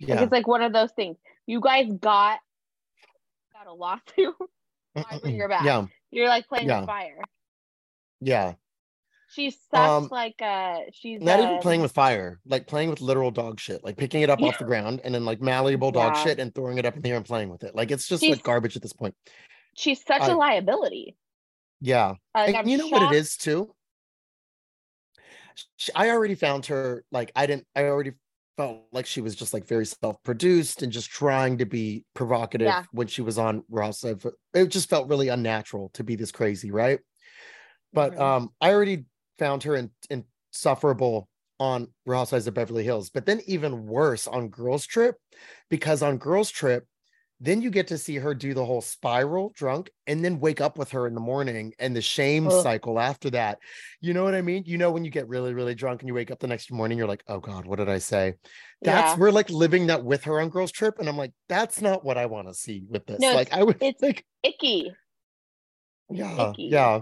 [0.00, 0.22] Like, Yeah.
[0.22, 1.16] it's like one of those things.
[1.46, 2.40] You guys got
[3.52, 4.34] got a lawsuit.
[4.92, 5.64] why bring her back?
[5.64, 5.86] Yeah.
[6.10, 6.80] You're like playing Yeah.
[6.80, 7.20] with fire.
[8.20, 8.54] Yeah.
[9.30, 13.00] She's such Um, like uh she's Not even uh, playing with fire, like playing with
[13.00, 16.14] literal dog shit, like picking it up off the ground and then like malleable dog
[16.16, 16.24] Yeah.
[16.24, 17.74] shit and throwing it up in the air and playing with it.
[17.74, 19.14] Like it's just She's- like garbage at this point.
[19.76, 21.16] she's such a liability.
[21.80, 22.14] Yeah.
[22.34, 23.74] Like, And I'm you know what it is too?
[25.76, 28.12] Sh- I already found her like I didn't I already
[28.56, 32.84] felt like she was just like very self-produced and just trying to be provocative Yeah.
[32.92, 34.04] when she was on Ross.
[34.04, 34.22] It
[34.68, 37.00] just felt really unnatural to be this crazy, right?
[37.92, 39.06] But um I already
[39.38, 41.28] found her in, insufferable
[41.60, 45.16] on Housewives of Beverly Hills, but then even worse on Girls Trip,
[45.70, 46.84] because on Girls Trip,
[47.44, 50.78] then you get to see her do the whole spiral drunk and then wake up
[50.78, 53.58] with her in the morning and the shame cycle after that.
[54.00, 54.62] You know what I mean?
[54.66, 56.96] You know, when you get really, really drunk and you wake up the next morning,
[56.96, 58.34] you're like, oh God, what did I say?
[58.82, 59.16] That's yeah.
[59.18, 60.98] we're like living that with her on Girls Trip.
[60.98, 63.20] And I'm like, that's not what I want to see with this.
[63.20, 64.92] No, like I would it's like, icky.
[66.10, 66.64] yeah, icky.
[66.64, 67.00] yeah.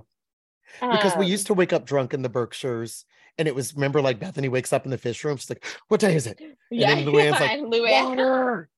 [0.81, 3.05] Because we Um, used to wake up drunk in the Berkshires
[3.39, 5.37] and it was remember like Bethany wakes up in the fish room.
[5.37, 6.41] She's like, what day is it?
[6.71, 8.69] yeah, then Luann's like, and Luann- water,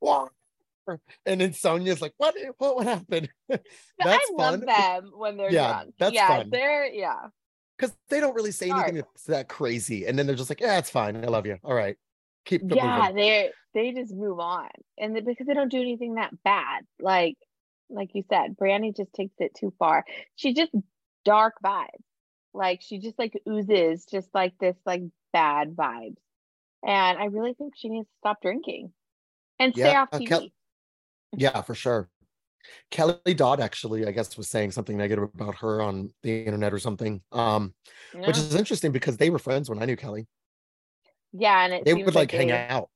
[0.00, 0.30] water.
[1.26, 2.34] And then Sonja's like, what?
[2.58, 3.28] What would happen?
[3.48, 3.62] That's
[4.00, 4.66] I love fun.
[4.66, 5.94] them when they're Yeah, drunk.
[5.98, 6.50] that's yeah, fun.
[6.50, 7.28] they're yeah.
[7.78, 9.06] Because they don't really say anything Dark.
[9.14, 10.06] that's that crazy.
[10.06, 11.16] And then they're just like, yeah, it's fine.
[11.16, 11.58] I love you.
[11.64, 11.96] All right.
[12.44, 13.14] Keep yeah moving.
[13.14, 14.68] they they just move on
[14.98, 17.36] and they, because they don't do anything that bad like
[17.90, 20.04] like you said brandi just takes it too far
[20.36, 20.72] she just
[21.24, 21.88] dark vibes
[22.54, 26.16] like she just like oozes just like this like bad vibes
[26.84, 28.92] and i really think she needs to stop drinking
[29.58, 30.52] and stay Yeah, off uh, tv
[31.36, 32.08] Yeah, for sure.
[32.90, 36.78] Kelly Dodd actually, I guess, was saying something negative about her on the internet or
[36.78, 37.20] something.
[37.32, 37.74] Um,
[38.14, 40.26] which is interesting because they were friends when I knew Kelly.
[41.32, 42.88] yeah and it They would like hang they- out.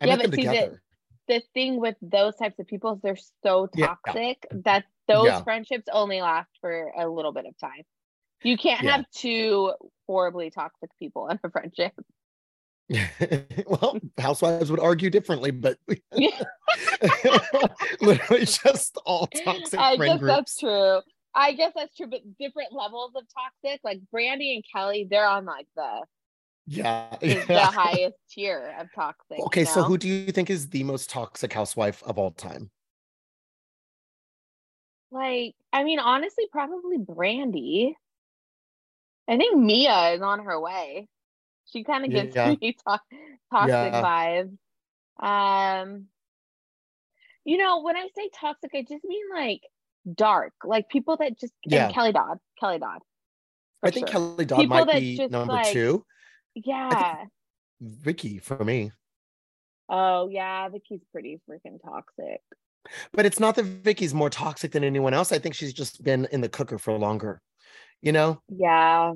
[0.00, 0.82] I Yeah, but see, the- together.
[1.28, 3.94] the thing with those types of people is they're so Yeah.
[4.04, 5.42] toxic that those Yeah.
[5.42, 7.84] friendships only last for a little bit of time.
[8.42, 8.96] You can't Yeah.
[8.96, 9.72] have two
[10.08, 11.92] horribly toxic people in a friendship.
[13.66, 15.78] well, housewives would argue differently, but
[18.00, 20.36] literally just all toxic I guess groups.
[20.36, 21.00] that's true.
[21.34, 23.80] I guess that's true, but different levels of toxic.
[23.82, 26.02] Like Brandi and Kelly, they're on like the
[26.66, 27.16] Yeah.
[27.20, 29.40] the, the highest tier of toxic.
[29.40, 32.70] Okay, you so who do you think is the most toxic housewife of all time?
[35.10, 37.94] like I mean, honestly, probably Brandi.
[39.26, 41.08] I think Mia is on her way.
[41.72, 42.54] She kind of gives Yeah.
[42.60, 43.00] me to-
[43.50, 44.02] toxic Yeah.
[44.02, 45.82] vibes.
[45.82, 46.06] Um,
[47.44, 49.60] you know, when I say toxic, I just mean like
[50.12, 51.90] dark, like people that just Yeah.
[51.92, 53.00] Kelly Dodd, Kelly Dodd.
[53.82, 54.12] I think sure.
[54.36, 56.04] Kelly Dodd People might be number like- two.
[56.54, 57.24] Yeah.
[57.80, 58.92] Vicki for me.
[59.88, 62.40] Oh yeah, Vicki's pretty freaking toxic.
[63.12, 65.32] But it's not that Vicki's more toxic than anyone else.
[65.32, 67.42] I think she's just been in the cooker for longer.
[68.00, 69.14] You know, Yeah.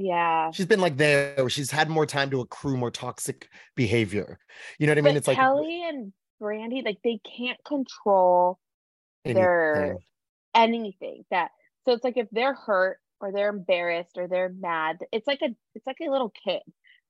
[0.00, 0.50] Yeah.
[0.52, 1.48] she's been like there.
[1.48, 4.38] She's had more time to accrue more toxic behavior.
[4.78, 5.14] You know what I mean?
[5.14, 8.58] but It's like Kelly and Brandi, like they can't control
[9.24, 9.98] their anything.
[10.54, 11.50] anything that
[11.84, 15.54] so it's like if they're hurt or they're embarrassed or they're mad it's like a
[15.74, 16.62] it's like a little kid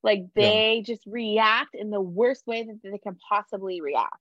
[0.02, 0.42] like Yeah.
[0.48, 4.16] they just react in the worst way that they can possibly react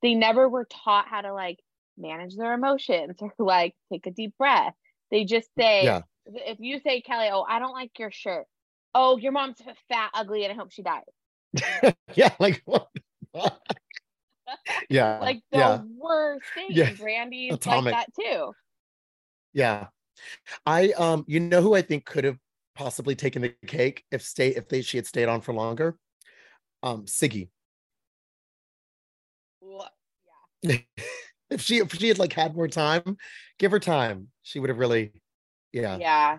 [0.00, 1.58] they never were taught how to like
[1.98, 4.72] manage their emotions or like take a deep breath
[5.10, 6.00] they just say Yeah.
[6.26, 8.46] If you say kelly oh i don't like your shirt
[8.94, 11.02] oh your mom's fat ugly and i hope she dies
[12.14, 12.88] yeah, like what?
[14.88, 16.92] yeah, like the yeah, worst thing Yeah.
[16.94, 17.92] brandi's Atomic.
[17.94, 18.52] like that too
[19.52, 19.86] yeah.
[20.66, 22.38] I um, you know who I think could have
[22.74, 25.96] possibly taken the cake if stay if they she had stayed on for longer.
[26.82, 27.48] Um, Siggy.
[30.62, 30.78] Yeah,
[31.50, 33.16] if she if she had like had more time,
[33.58, 35.12] give her time, she would have really,
[35.74, 35.98] yeah.
[35.98, 36.38] Yeah,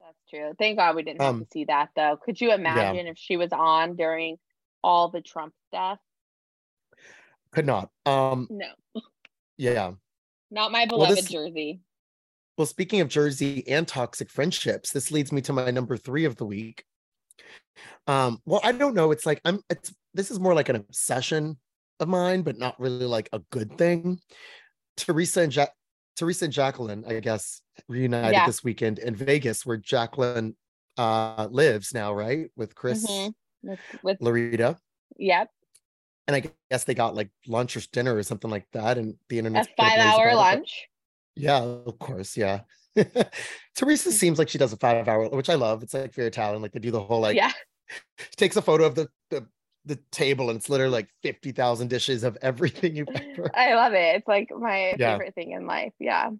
[0.00, 0.52] that's true.
[0.58, 2.18] Thank God we didn't have Um, to see that though.
[2.22, 4.36] Could you imagine if she was on during
[4.84, 5.98] all the Trump stuff?
[7.52, 7.90] Could not.
[8.04, 8.66] Um, No,
[9.56, 9.92] yeah.
[10.50, 11.80] not my Well, beloved this- Jersey.
[12.58, 16.36] Well, speaking of Jersey and toxic friendships, this leads me to my number three of
[16.36, 16.84] the week.
[18.06, 19.10] Um, well, I don't know.
[19.10, 21.58] It's like I'm it's this is more like an obsession
[21.98, 24.20] of mine, but not really like a good thing.
[24.98, 25.66] Teresa and ja-
[26.22, 28.46] Teresa and Jacqueline, I guess, reunited Yeah.
[28.46, 30.54] this weekend in Vegas, where Jacqueline
[30.96, 32.48] uh lives now, right?
[32.54, 33.34] With Chris Mhm.
[33.64, 34.78] With, with Laurita.
[35.16, 35.48] yep,
[36.28, 38.98] And I guess they got like lunch or dinner or something like that.
[38.98, 39.66] And the internet.
[39.66, 40.86] a five-hour lunch.
[41.34, 42.36] Yeah, of course.
[42.36, 42.60] Yeah.
[43.74, 45.82] Teresa seems like she does a five hour, which I love.
[45.82, 46.62] It's like very Italian.
[46.62, 47.50] Like they do the whole like yeah,
[48.18, 49.44] she takes a photo of the the,
[49.84, 53.50] the table and it's literally like 50,000 dishes of everything you've ever.
[53.54, 54.16] I love it.
[54.16, 55.12] It's like my Yeah.
[55.12, 55.92] favorite thing in life.
[55.98, 56.30] Yeah.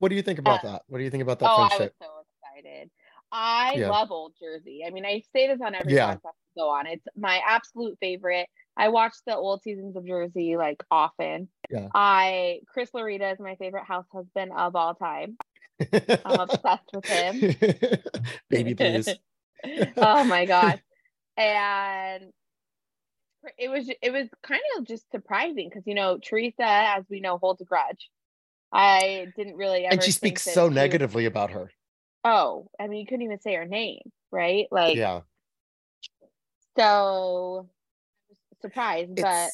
[0.00, 0.82] What do you think about Uh, that?
[0.88, 1.94] What do you think about that Oh, I was friendship?
[2.00, 2.08] so
[2.62, 2.90] excited.
[3.32, 3.88] I Yeah.
[3.90, 4.82] love Old Jersey.
[4.86, 6.14] I mean, I say this on every Yeah.
[6.14, 6.86] podcast I go on.
[6.86, 8.48] It's my absolute favorite.
[8.76, 11.48] I watch the old seasons of Jersey like often.
[11.68, 11.88] Yeah.
[11.94, 15.36] I Chris Laurita is my favorite house husband of all time.
[16.24, 17.40] I'm obsessed with him.
[18.50, 19.08] Baby please.
[19.96, 20.80] oh my god.
[21.36, 22.32] And
[23.56, 27.38] it was it was kind of just surprising because you know Teresa, as we know,
[27.38, 28.10] holds a grudge.
[28.72, 31.70] I didn't really ever And she speaks so she was- negatively about her.
[32.24, 34.66] oh, I mean, you couldn't even say her name, right?
[34.70, 35.22] Like, Yeah.
[36.76, 37.68] so
[38.60, 39.50] surprised, but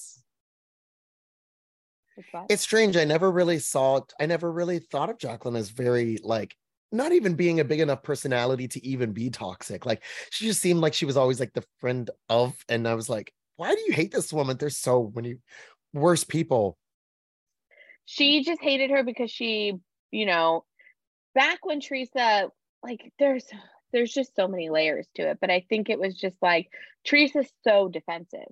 [2.48, 2.96] it's strange.
[2.96, 6.56] I never really saw I never really thought of Jacqueline as very like
[6.92, 9.84] not even being a big enough personality to even be toxic.
[9.84, 13.08] Like she just seemed like she was always like the friend of, and I was
[13.08, 14.56] like, why do you hate this woman?
[14.56, 15.36] There's so many
[15.92, 16.76] worse people.
[18.04, 19.74] she just hated her because she,
[20.10, 20.64] you know,
[21.34, 22.48] back when Teresa,
[22.82, 23.46] like, there's
[23.92, 26.68] there's just so many layers to it, but I think it was just like
[27.04, 28.50] Teresa's so defensive,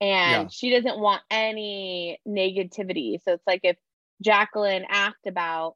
[0.00, 0.48] and Yeah.
[0.48, 3.18] she doesn't want any negativity.
[3.24, 3.76] So it's like if
[4.22, 5.74] Jacqueline asked about,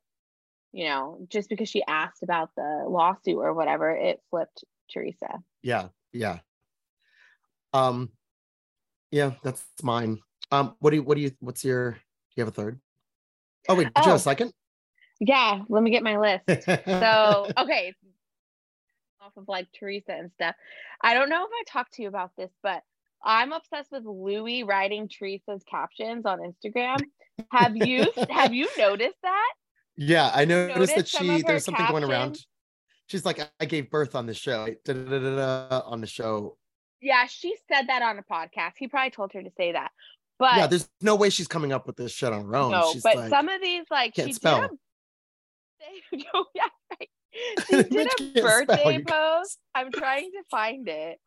[0.73, 5.43] you know, just because she asked about the lawsuit or whatever, it flipped Teresa.
[5.63, 6.39] Yeah, yeah.
[7.73, 8.11] Um,
[9.15, 10.19] yeah, that's mine.
[10.51, 11.99] Um, what do you what do you what's your do
[12.35, 12.81] you have a third?
[13.69, 14.17] Oh wait, did you have Oh.
[14.17, 14.53] a second?
[15.21, 16.65] Yeah, let me get my list.
[16.85, 17.95] So, okay.
[19.21, 20.57] Off of like Teresa and stuff.
[21.01, 22.83] I don't know if I talked to you about this, but
[23.23, 26.99] I'm obsessed with Luis writing Teresa's captions on Instagram.
[27.53, 29.53] Have you have you noticed that?
[29.97, 32.41] Yeah, I noticed that noticed some she there's something going around.
[33.07, 36.57] She's like, I gave birth on the show, da-da-da-da-da, on the show.
[37.05, 38.73] Yeah, she said that on a podcast.
[38.79, 39.91] He probably told her to say that.
[40.39, 42.71] But yeah, there's no way she's coming up with this shit on her own.
[42.73, 44.61] no, she's but like, some of these like can't she spell.
[44.63, 44.71] did
[46.13, 46.63] a no, yeah,
[46.99, 47.09] right.
[47.69, 49.59] She did a spell, birthday you post.
[49.75, 51.19] I'm trying to find it.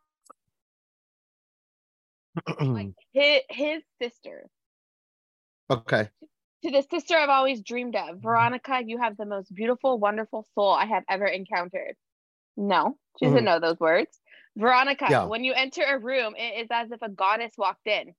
[2.59, 4.47] Like his his sister.
[5.69, 6.09] okay.
[6.63, 8.17] To the sister I've always dreamed of.
[8.21, 11.95] Veronica, you have the most beautiful, wonderful soul I have ever encountered.
[12.57, 13.43] No, she doesn't Mhm.
[13.45, 14.19] know those words.
[14.57, 15.25] Veronica, Yeah.
[15.25, 18.15] when you enter a room, it is as if a goddess walked in.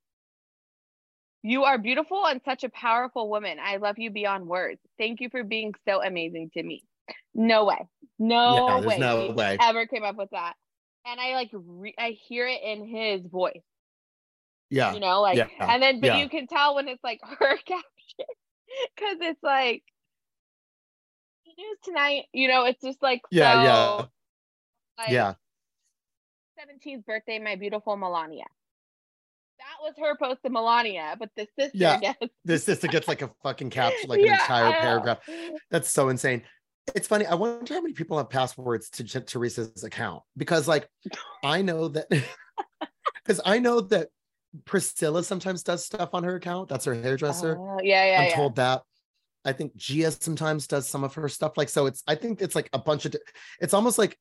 [1.43, 3.59] You are beautiful and such a powerful woman.
[3.61, 4.81] I love you beyond words.
[4.99, 6.85] Thank you for being so amazing to me.
[7.35, 7.89] No way.
[8.19, 8.99] No Yeah, way.
[8.99, 9.57] no way.
[9.61, 10.55] Ever came up with that.
[11.07, 13.63] And I like re- I hear it in his voice,
[14.71, 14.93] Yeah.
[14.95, 16.17] you know, like yeah, and then but yeah.
[16.19, 18.27] you can tell when it's like her caption
[18.95, 19.83] because it's like
[21.57, 24.07] news tonight, you know, it's just like Yeah, so, yeah.
[24.99, 25.35] like, yeah.
[26.59, 28.45] 17th birthday, my beautiful Milania.
[29.59, 33.23] That was her post to Milania, but the sister Yeah, gets This sister gets like
[33.23, 35.19] a fucking caption, like an entire paragraph.
[35.71, 36.43] That's so insane.
[36.95, 37.27] It's funny.
[37.27, 40.89] I wonder how many people have passwords to J- Teresa's account because, like,
[41.45, 44.09] I know that because I know that
[44.65, 46.69] Priscilla sometimes does stuff on her account.
[46.71, 47.59] That's her hairdresser.
[47.59, 48.35] Oh, yeah, yeah, I'm yeah.
[48.35, 48.83] told that.
[49.45, 51.57] I think Gia sometimes does some of her stuff.
[51.57, 53.15] Like, so it's, I think it's like a bunch of,
[53.61, 54.19] it's almost like,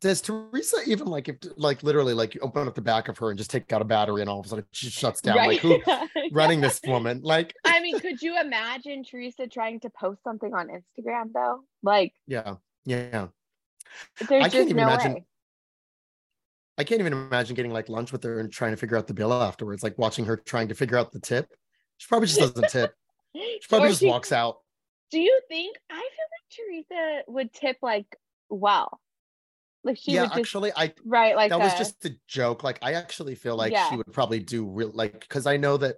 [0.00, 3.30] does Teresa even like, if like literally like you open up the back of her
[3.30, 5.36] and just take out a battery and all of a sudden she shuts down?
[5.36, 5.80] Like, who
[6.32, 7.20] running this woman?
[7.22, 11.60] Like, I mean, could you imagine Teresa trying to post something on Instagram though?
[11.82, 13.28] Like, yeah, yeah.
[14.28, 15.24] there's can't just even no imagine- way.
[16.76, 19.14] I can't even imagine getting like lunch with her and trying to figure out the
[19.14, 21.48] bill afterwards, like watching her trying to figure out the tip.
[21.96, 22.94] She probably just doesn't tip.
[23.34, 24.58] She probably Or just she- walks out.
[25.10, 25.76] Do you think?
[25.90, 28.06] I feel like Teresa would tip like
[28.48, 29.00] well,
[29.88, 32.62] like she yeah, would just actually, I right like that was uh, just a joke.
[32.62, 33.88] Like, I actually feel like Yeah.
[33.88, 35.96] she would probably do real like because I know that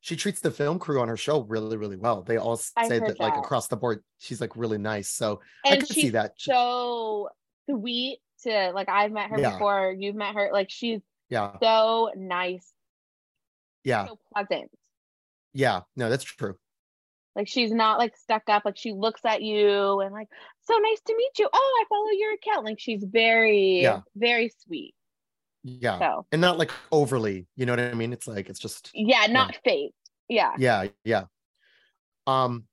[0.00, 2.22] she treats the film crew on her show really, really well.
[2.22, 5.10] They all say heard that, like across the board, she's like really nice.
[5.10, 6.32] So I and could see that.
[6.38, 7.28] So
[7.68, 9.52] sweet to like I've met her Yeah.
[9.52, 9.94] before.
[9.98, 10.50] You've met her.
[10.52, 12.72] Like she's yeah, so nice,
[13.84, 14.70] yeah, so pleasant.
[15.52, 15.82] yeah.
[15.96, 16.56] No, that's true.
[17.36, 18.64] Like she's not like stuck up.
[18.64, 20.28] Like she looks at you and like,
[20.70, 21.48] so nice to meet you.
[21.52, 22.64] Oh, I follow your account.
[22.64, 24.00] Like she's very, Yeah.
[24.16, 24.94] very sweet.
[25.62, 27.46] Yeah, So and not like overly.
[27.56, 28.12] You know what I mean?
[28.12, 29.92] It's like it's just yeah, not fake.
[30.28, 30.52] Yeah.
[30.58, 31.24] yeah, yeah.
[32.26, 32.64] Um.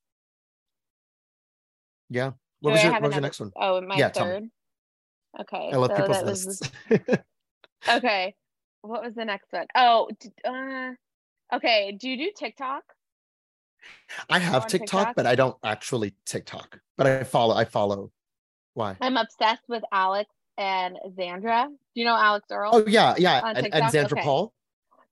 [2.08, 2.32] Yeah.
[2.60, 3.52] What Do was I your What was your next one?
[3.56, 4.44] Oh, my Yeah, third.
[5.40, 5.70] Okay.
[5.72, 6.70] I love so people's that was- lists.
[7.88, 8.34] okay.
[8.82, 9.66] What was the next one?
[9.74, 10.08] Oh,
[10.44, 10.92] uh,
[11.56, 11.92] okay.
[11.98, 12.82] Do you do TikTok?
[14.30, 15.16] I have TikTok, TikTok?
[15.16, 16.80] but I don't actually TikTok.
[16.96, 17.54] But I follow.
[17.54, 18.10] I follow.
[18.74, 18.96] Why?
[19.00, 21.66] I'm obsessed with Alex and Xandra.
[21.68, 22.70] Do you know Alix Earle?
[22.74, 23.84] Oh yeah, yeah, and, and?
[23.84, 24.22] Xandra Okay.
[24.22, 24.52] Pohl.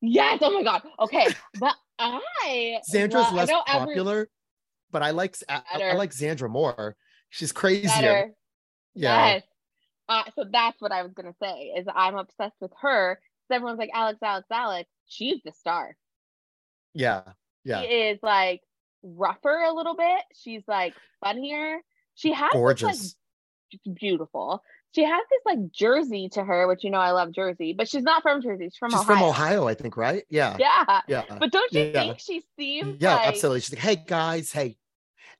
[0.00, 0.38] Yes.
[0.42, 0.82] Oh my God.
[1.00, 1.26] Okay.
[1.58, 4.28] But I Xandra's lo- I less every- popular,
[4.90, 6.96] but I like I, I like Xandra more.
[7.30, 7.88] She's crazier.
[7.88, 8.32] better.
[8.94, 9.42] Yeah, Yes.
[10.08, 13.18] Uh, so that's what I was gonna say is I'm obsessed with her.
[13.50, 14.88] everyone's like Alex, Alex, Alex.
[15.08, 15.96] She's the star.
[16.94, 17.22] yeah,
[17.66, 17.82] yeah.
[17.82, 18.60] She is like
[19.02, 20.20] rougher a little bit.
[20.34, 21.78] She's like funnier.
[22.14, 23.16] She has this, Gorgeous.
[23.86, 24.62] like beautiful.
[24.94, 28.02] She has this like Jersey to her, which you know I love Jersey, but she's
[28.02, 28.64] not from Jersey.
[28.66, 29.16] She's from She's Ohio.
[29.16, 30.24] from Ohio, I think, right?
[30.30, 31.00] Yeah, Yeah.
[31.06, 31.92] yeah, But don't you Yeah.
[31.92, 33.16] think she seems yeah.
[33.16, 33.60] like absolutely.
[33.60, 34.78] She's like, "Hey guys, hey,"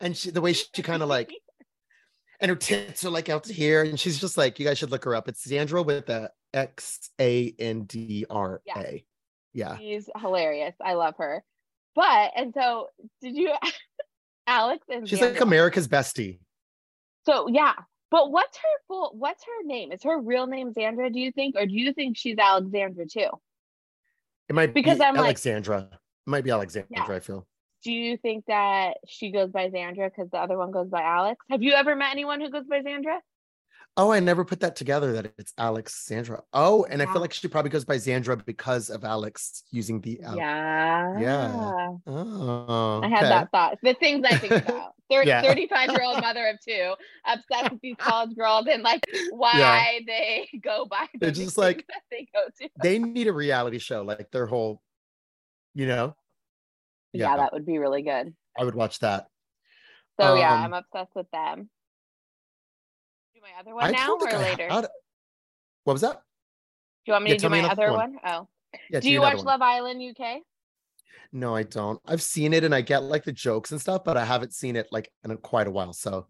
[0.01, 1.33] and she the way she kind of like,
[2.41, 4.91] and her tits are like out to here, and she's just like, "You guys should
[4.91, 9.05] look her up." It's Xandra with the a X A N D R A.
[9.55, 9.79] Yeah.
[9.79, 10.75] she's hilarious.
[10.85, 11.43] I love her.
[11.97, 12.89] But and so
[13.23, 13.53] did you
[14.47, 16.39] Alex and She's like America's bestie.
[17.25, 17.73] So yeah,
[18.13, 19.11] but what's her full?
[19.19, 19.91] What's her name?
[19.91, 21.13] Is her real name Xandra?
[21.13, 23.31] Do you think, or do you think she's Alexandra too?
[24.49, 25.89] It might Because be I'm like- Alexandra.
[25.91, 25.99] it
[26.31, 27.47] might be Alexandra, I feel.
[27.83, 31.45] Do you think that she goes by Xandra because the other one goes by Alex?
[31.51, 33.19] Have you ever met anyone who goes by Xandra?
[33.99, 36.43] Oh, I never put that together that it's Alex Sandra.
[36.53, 40.21] Oh, and I feel like she probably goes by Xandra because of Alex using the
[40.23, 41.93] Al- yeah.
[42.07, 43.29] Oh, I had okay.
[43.31, 43.79] that thought.
[43.83, 44.93] The things I think about.
[45.11, 45.41] Yeah.
[45.41, 46.93] 35 year old mother of two,
[47.25, 51.87] obsessed with these college girls and like why they go by the They're just like-
[51.89, 52.69] that they go to.
[52.83, 54.83] They need a reality show, like their whole,
[55.75, 56.15] you know.
[57.15, 58.35] Yeah, that would be really good.
[58.59, 59.29] I would watch that.
[60.21, 61.71] So yeah, Um, I'm obsessed with them.
[63.47, 64.69] My other I one now or later?
[64.69, 64.87] had-
[65.85, 66.15] What was that?
[66.17, 66.21] Do
[67.07, 68.15] you want me Yeah, to do my other one.
[68.15, 68.19] one?
[68.25, 68.49] Oh.
[68.91, 69.45] Yeah, Do you watch one.
[69.47, 70.43] Love Island UK?
[71.33, 72.01] No, I don't.
[72.07, 74.75] I've seen it and I get like the jokes and stuff, but I haven't seen
[74.75, 75.93] it like in a, quite a while.
[75.93, 76.27] So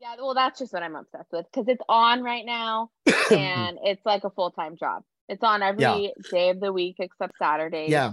[0.00, 2.90] Yeah, well, that's just what I'm obsessed with because it's on right now
[3.30, 5.02] and it's like a full time job.
[5.28, 6.08] It's on every Yeah.
[6.30, 7.86] day of the week except Saturday.
[7.88, 8.12] yeah,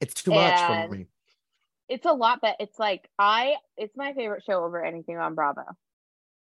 [0.00, 1.06] It's too much And- for me.
[1.88, 5.62] It's a lot, but it's like I it's my favorite show over anything on Bravo.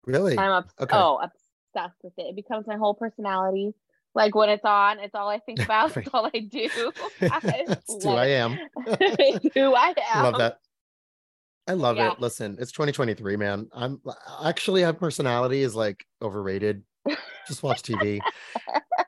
[0.06, 0.38] Really?
[0.38, 0.96] I'm obs- Okay.
[0.96, 2.24] oh obsessed with it.
[2.24, 3.74] It becomes my whole personality.
[4.16, 5.96] Like when it's on, it's all I think about.
[5.96, 6.70] It's all I do.
[7.22, 8.58] I That's who I am.
[9.54, 10.24] Who I am.
[10.24, 10.58] love that.
[11.68, 12.14] I love Yeah.
[12.14, 12.20] it.
[12.22, 13.68] Listen, it's 2023, man.
[13.74, 14.02] I'm
[14.44, 16.84] actually have personality is like overrated.
[17.48, 18.20] Just watch TV.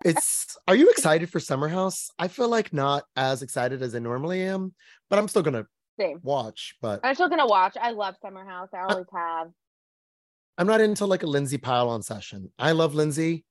[0.06, 2.10] it's are you excited for Summer House?
[2.20, 4.74] I feel like not as excited as I normally am,
[5.10, 5.66] but I'm still gonna
[6.00, 6.20] Same.
[6.24, 6.76] watch.
[6.82, 7.76] But I'm still gonna watch.
[7.82, 8.70] I love Summer House.
[8.74, 9.48] I always have.
[10.60, 12.52] I'm not into like a Lindsay Pile on session.
[12.60, 13.46] I love Lindsay.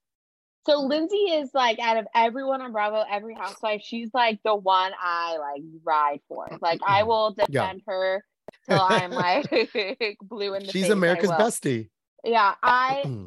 [0.67, 4.93] So Lindsay is like out of everyone on Bravo, every housewife, she's like the one
[5.01, 6.47] I like ride for.
[6.61, 7.09] Like I mm-hmm.
[7.09, 7.63] will Yeah.
[7.63, 8.25] defend her
[8.69, 9.49] till I'm like
[10.23, 10.73] blue in the face.
[10.73, 11.89] She's I America's bestie.
[12.25, 13.27] Yeah, I mm-hmm.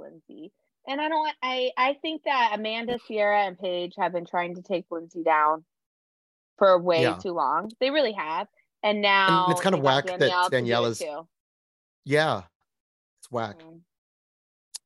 [0.00, 0.52] Lindsay.
[0.86, 4.62] And I don't I I think that Amanda, Ciara, and Paige have been trying to
[4.62, 5.64] take Lindsay down
[6.58, 7.14] for way Yeah.
[7.16, 7.72] too long.
[7.80, 8.46] They really have.
[8.84, 11.26] And now it's kinda they got whack that Danielle it Danielle is- too.
[12.04, 12.42] yeah.
[13.24, 13.58] It's whack.
[13.58, 13.80] Mhm.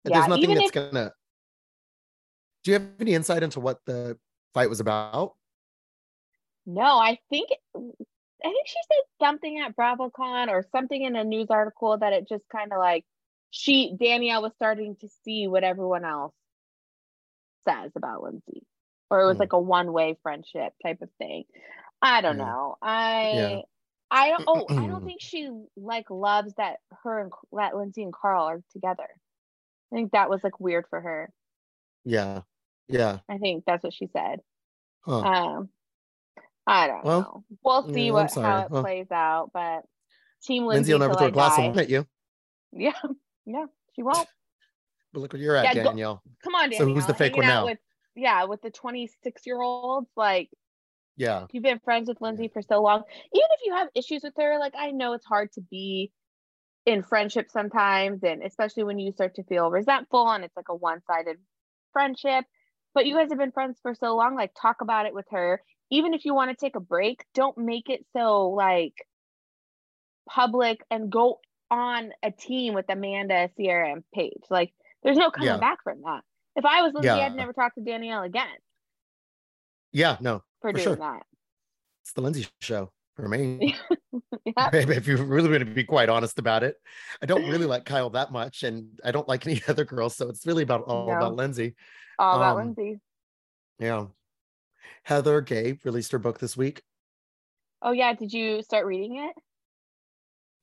[0.05, 1.13] There's nothing that's if- gonna
[2.63, 4.17] do you have any insight into what the
[4.55, 5.35] fight was about?
[6.67, 11.49] No, I think I think she said something at BravoCon or something in a news
[11.51, 13.05] article that it just kind of like
[13.51, 16.35] she Danielle was starting to see what everyone else
[17.67, 18.65] says about Lindsay,
[19.11, 19.41] or it was Hmm.
[19.41, 21.45] like a one way friendship type of thing.
[22.01, 22.45] I don't Yeah.
[22.45, 22.77] know.
[22.81, 23.61] I Yeah.
[24.11, 24.45] I don't.
[24.49, 28.63] Oh, I don't think she like loves that her and that Lindsay and Carl are
[28.73, 29.09] together.
[29.93, 31.31] I think that was like weird for her.
[32.05, 32.43] Yeah.
[32.89, 33.19] Yeah.
[33.29, 34.41] I think that's what she said.
[35.01, 35.21] Huh.
[35.21, 35.69] Um,
[36.67, 37.45] I don't Well, know.
[37.65, 39.83] We'll see yeah, what how it Well, plays out, but
[40.45, 41.65] Team Lindsay, Lindsay will never throw a glass die.
[41.65, 42.07] of wine at you.
[42.73, 42.93] Yeah,
[43.47, 43.65] yeah,
[43.97, 44.29] she won't.
[45.15, 46.23] But look where you're at, Yeah, go- Danielle.
[46.45, 47.65] Come on, So who's the fake hanging one now?
[47.65, 47.79] With,
[48.15, 50.11] yeah, with the 26 year olds.
[50.17, 50.51] Like
[51.19, 51.47] Yeah.
[51.53, 53.03] you've been friends with Lindsay for so long.
[53.35, 56.13] Even if you have issues with her, like I know it's hard to be
[56.87, 60.75] in friendship sometimes, and especially when you start to feel resentful and it's like a
[60.75, 61.37] one sided
[61.93, 62.45] friendship.
[62.95, 64.37] But you guys have been friends for so long.
[64.37, 65.61] Like talk about it with her.
[65.91, 68.95] Even if you want to take a break, don't make it so like
[70.29, 71.41] public and go
[71.71, 74.45] on a team with Amanda, Ciara, and Paige.
[74.51, 76.23] Like there's no coming back from that.
[76.55, 78.47] If I was Lindsay, I'd never talk to Danielle again.
[79.93, 80.67] Yeah, no coming Yeah.
[80.67, 80.67] that.
[80.67, 80.67] If I was Lindsay, Yeah.
[80.67, 80.67] I'd never talk to Danielle again Yeah.
[80.67, 80.97] No, for, For doing sure.
[80.97, 81.23] that.
[82.03, 83.77] it's the Lindsay show for me.
[84.45, 84.71] Yeah.
[84.73, 86.77] if you're really going to be quite honest about it,
[87.23, 90.17] I don't really like Kyle that much, and I don't like any other girls.
[90.17, 91.13] So it's really about all No.
[91.17, 91.77] about Lindsay.
[92.19, 93.01] All about Um, Lindsay.
[93.79, 94.07] Yeah.
[95.05, 96.83] Heather Gay released her book this week.
[97.83, 99.35] Oh yeah, did you start reading it?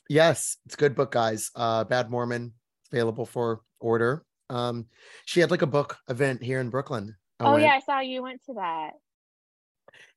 [0.10, 1.52] Yes, it's a good book, guys.
[1.56, 2.54] Uh, Bad Mormon
[2.92, 4.26] available for order.
[4.50, 4.88] Um,
[5.26, 7.16] she had like a book event here in Brooklyn.
[7.40, 8.92] I oh went, yeah, I saw you went to that.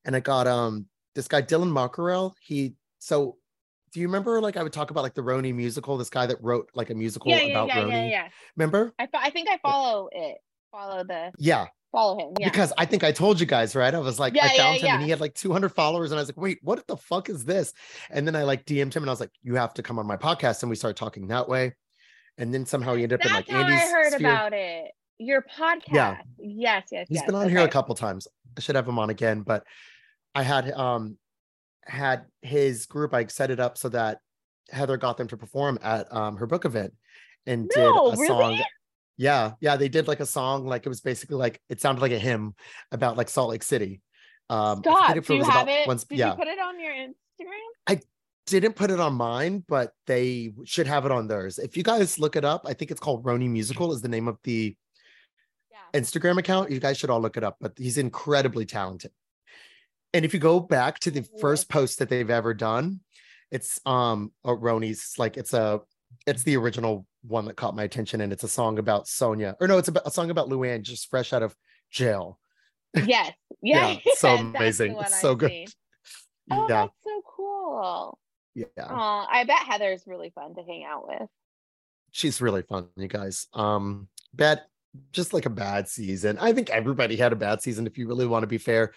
[0.05, 2.35] And I got um this guy Dylan Mockerell.
[2.41, 3.37] He so
[3.93, 5.97] do you remember like I would talk about like the RHONY musical?
[5.97, 7.91] This guy that wrote like a musical Yeah, yeah, about yeah, RHONY.
[7.91, 8.29] yeah, yeah.
[8.57, 8.93] Remember?
[8.99, 10.37] I, I think I follow it.
[10.71, 12.35] Follow the Yeah, follow him.
[12.39, 12.51] Yeah.
[12.51, 13.95] because I think I told you guys, right?
[13.95, 16.29] I was like, I found him and he had like 200 followers, and I was
[16.29, 17.73] like, wait, what the fuck is this?
[18.11, 20.07] And then I like DM'd him and I was like, you have to come on
[20.07, 21.75] my podcast, and we started talking that way.
[22.37, 24.29] And then somehow he ended up That's in like Andy's I heard sphere.
[24.31, 24.91] about it.
[25.19, 25.83] Your podcast.
[25.93, 26.17] Yeah.
[26.39, 27.27] Yes, yes, He's yes.
[27.27, 28.29] been on here a couple times.
[28.57, 29.65] I should have him on again, but
[30.35, 31.17] I had um
[31.85, 33.15] had his group.
[33.15, 34.19] I set it up so that
[34.71, 36.95] Heather got them to perform at um her book event
[37.47, 38.29] and No, did a really?
[38.57, 38.61] song.
[39.17, 42.13] Yeah, yeah, they did like a song, like it was basically like it sounded like
[42.13, 42.55] a hymn
[42.93, 44.01] about like Salt Lake City.
[44.49, 45.15] Um, Stop.
[45.25, 45.87] Do you have it?
[45.89, 47.59] once- Did yeah, you put it on your Instagram?
[47.87, 48.01] I
[48.47, 51.59] didn't put it on mine, but they should have it on theirs.
[51.59, 54.29] If you guys look it up, I think it's called RHONY Musical is the name
[54.29, 54.77] of the.
[55.95, 56.71] Instagram account.
[56.71, 59.11] You guys should all look it up, but he's incredibly talented.
[60.15, 63.01] And if you go back to the first post that they've ever done,
[63.51, 65.81] it's um a Roni's like it's a
[66.27, 69.55] it's the original one that caught my attention, and it's a song about Sonja.
[69.61, 71.55] Or no, it's about a song about Luann just fresh out of
[71.91, 72.39] jail.
[72.95, 73.33] Yes.
[73.61, 74.13] Yeah, Yeah.
[74.15, 74.97] so amazing.
[75.01, 75.51] It's so good.
[75.51, 75.67] seen.
[76.51, 78.19] Oh, yeah, that's so cool.
[78.55, 78.65] yeah.
[78.79, 81.29] Oh, I bet Heather's really fun to hang out with.
[82.11, 83.49] She's really fun, you guys.
[83.53, 84.63] Um, bad
[85.13, 86.39] just like a bad season.
[86.41, 88.93] I think everybody had a bad season if you really want to be fair.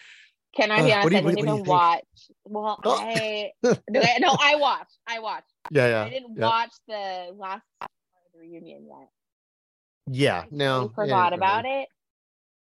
[0.56, 1.12] Can I be Uh, honest?
[1.12, 2.04] you- I didn't even watch.
[2.44, 2.98] Well, Oh.
[3.00, 4.98] I no, I- no, I watched.
[5.06, 5.46] I watched.
[5.70, 6.04] Yeah, yeah.
[6.04, 6.46] I didn't yeah.
[6.46, 9.08] watch the last part of the reunion yet.
[10.08, 10.80] Yeah, I no.
[10.88, 11.88] totally forgot about it.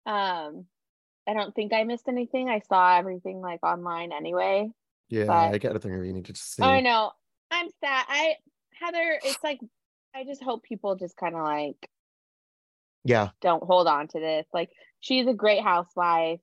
[0.06, 0.66] Um,
[1.28, 2.50] I don't think I missed anything.
[2.50, 4.70] I saw everything like online anyway.
[5.10, 6.64] Yeah, but- I got a thing you need to just see.
[6.64, 7.12] I know.
[7.50, 8.06] I'm sad.
[8.08, 8.36] I
[8.80, 9.20] Heather.
[9.24, 9.60] It's like
[10.16, 11.76] I just hope people just kind of like
[13.04, 14.46] Yeah, don't hold on to this.
[14.54, 16.40] Like she's a great housewife.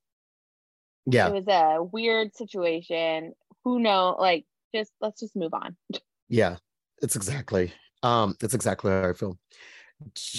[1.07, 1.29] Yeah.
[1.29, 3.33] It was a weird situation.
[3.65, 4.17] Who know?
[4.19, 4.45] Like,
[4.75, 5.77] just let's just move on.
[6.31, 6.57] Yeah.
[7.01, 7.73] It's exactly.
[8.03, 9.39] Um, it's exactly how I feel.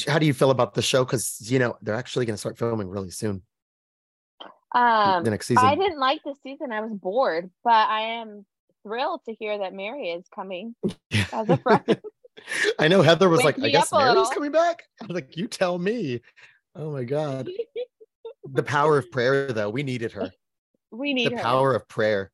[0.07, 1.03] How do you feel about the show?
[1.03, 3.41] Because you know they're actually going to start filming really soon.
[4.75, 5.65] Um, the next season.
[5.65, 6.71] I didn't like the season.
[6.71, 8.45] I was bored, but I am
[8.83, 10.75] thrilled to hear that Mary is coming
[11.33, 11.83] as a friend.
[12.79, 14.83] I know Heather was Wake like, I guess Mary's coming back.
[15.01, 16.21] I was like, you tell me.
[16.75, 17.49] Oh my god.
[18.51, 19.69] The power of prayer, though.
[19.69, 20.31] We needed her.
[20.89, 21.43] we need the her.
[21.43, 22.31] power of prayer.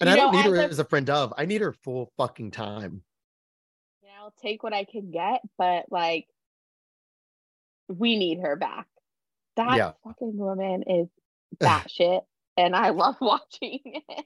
[0.00, 1.32] And You I don't need her as a- as a friend of.
[1.38, 3.02] I need her full fucking time.
[4.02, 6.26] Yeah, I'll take what I can get, but like,
[7.88, 8.88] we need her back.
[9.54, 9.92] That Yeah.
[10.02, 11.08] fucking woman is
[11.60, 12.24] that shit,
[12.56, 14.24] and I love watching it.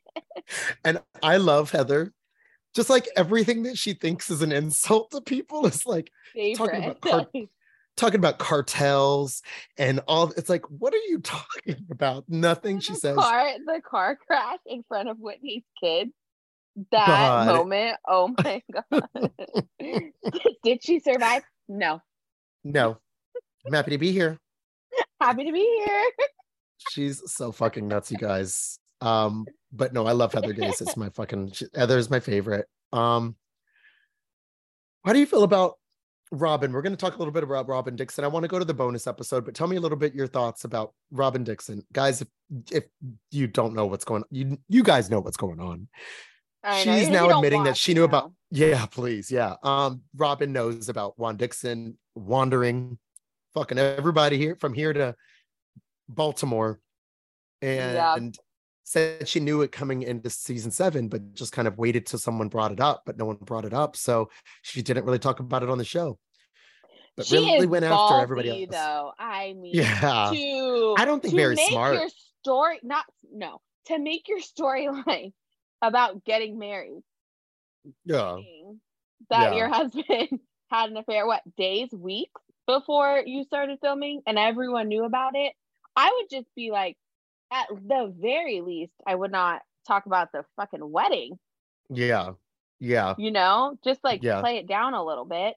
[0.84, 2.14] And I love Heather.
[2.74, 6.10] Just like everything that she thinks is an insult to people is like
[6.56, 7.26] Talking about car-
[7.96, 9.42] talking about cartels
[9.76, 10.30] and all.
[10.36, 12.24] It's like, what are you talking about?
[12.28, 13.16] Nothing she the says.
[13.16, 16.10] car, the car crash in front of Whitney's kids.
[16.92, 17.46] That God.
[17.48, 19.32] moment, oh my god!
[20.62, 21.42] Did she survive?
[21.68, 22.00] No.
[22.62, 22.98] No.
[23.66, 24.38] I'm happy to be here.
[25.20, 26.10] Happy to be here.
[26.90, 28.78] She's so fucking nuts, you guys.
[29.00, 30.82] Um, but no, I love Heather Gase.
[30.82, 32.66] It's my fucking Heather's my favorite.
[32.92, 33.36] Um,
[35.04, 35.74] how do you feel about
[36.32, 36.72] Robin?
[36.72, 38.24] We're going to talk a little bit about Robin Dixon.
[38.24, 40.26] I want to go to the bonus episode, but tell me a little bit your
[40.26, 42.20] thoughts about Robin Dixon, guys.
[42.20, 42.28] If
[42.70, 42.84] if
[43.30, 45.88] you don't know what's going, you you guys know what's going on.
[46.62, 48.24] I She's now admitting that she knew about.
[48.24, 48.34] know.
[48.50, 49.54] Yeah, please, yeah.
[49.62, 52.98] Um, Robin knows about Juan Dixon wandering,
[53.54, 55.14] fucking everybody here from here to
[56.08, 56.80] Baltimore,
[57.62, 58.18] Yeah.
[58.84, 62.48] Said she knew it coming into season seven, but just kind of waited till someone
[62.48, 64.30] brought it up, but no one brought it up, so
[64.62, 66.18] she didn't really talk about it on the show.
[67.16, 68.70] But she really went after everybody else.
[68.70, 69.12] though.
[69.18, 71.94] I mean, Yeah, to I don't think make smart.
[71.94, 72.08] Your
[72.42, 75.32] story, not no, to make your storyline
[75.82, 77.02] about getting married,
[78.04, 78.38] yeah,
[79.30, 79.56] that Yeah.
[79.56, 81.26] your husband had an affair.
[81.26, 85.52] What days, weeks before you started filming, and everyone knew about it.
[85.96, 86.96] I would just be like,
[87.52, 91.38] at the very least, I would not talk about the fucking wedding.
[91.88, 92.32] yeah,
[92.78, 93.14] yeah.
[93.18, 94.40] You know, just like Yeah.
[94.40, 95.54] play it down a little bit.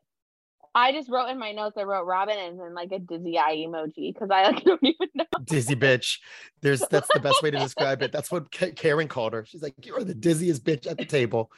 [0.75, 1.77] I just wrote in my notes.
[1.77, 5.07] I wrote Robin and then like a dizzy eye emoji because I like don't even
[5.13, 5.25] know.
[5.45, 6.17] dizzy bitch.
[6.61, 8.11] There's that's the best way to describe it.
[8.11, 9.45] That's what Ka- Karen called her.
[9.45, 11.51] She's like, "You're the dizziest bitch at the table."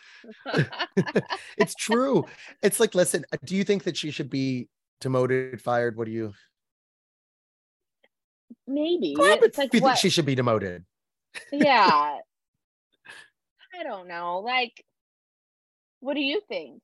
[1.57, 2.25] it's true.
[2.61, 4.67] It's like, listen, do you think that she should be
[4.99, 5.95] demoted, fired?
[5.97, 6.33] What do you?
[8.67, 9.97] Maybe it it's like what?
[9.97, 10.85] she should be demoted?
[11.51, 12.17] yeah.
[13.79, 14.39] I don't know.
[14.39, 14.83] Like,
[15.99, 16.81] what do you think?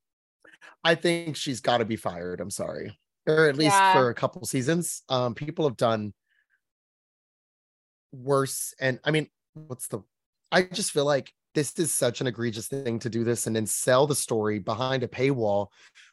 [0.84, 2.42] I think she's got to be fired.
[2.42, 3.94] I'm sorry, or at least Yeah.
[3.94, 5.04] for a couple seasons.
[5.10, 6.14] Um, people have done
[8.12, 10.02] worse, and I mean, what's the?
[10.52, 13.66] I just feel like this is such an egregious thing to do this and then
[13.66, 15.68] sell the story behind a paywall,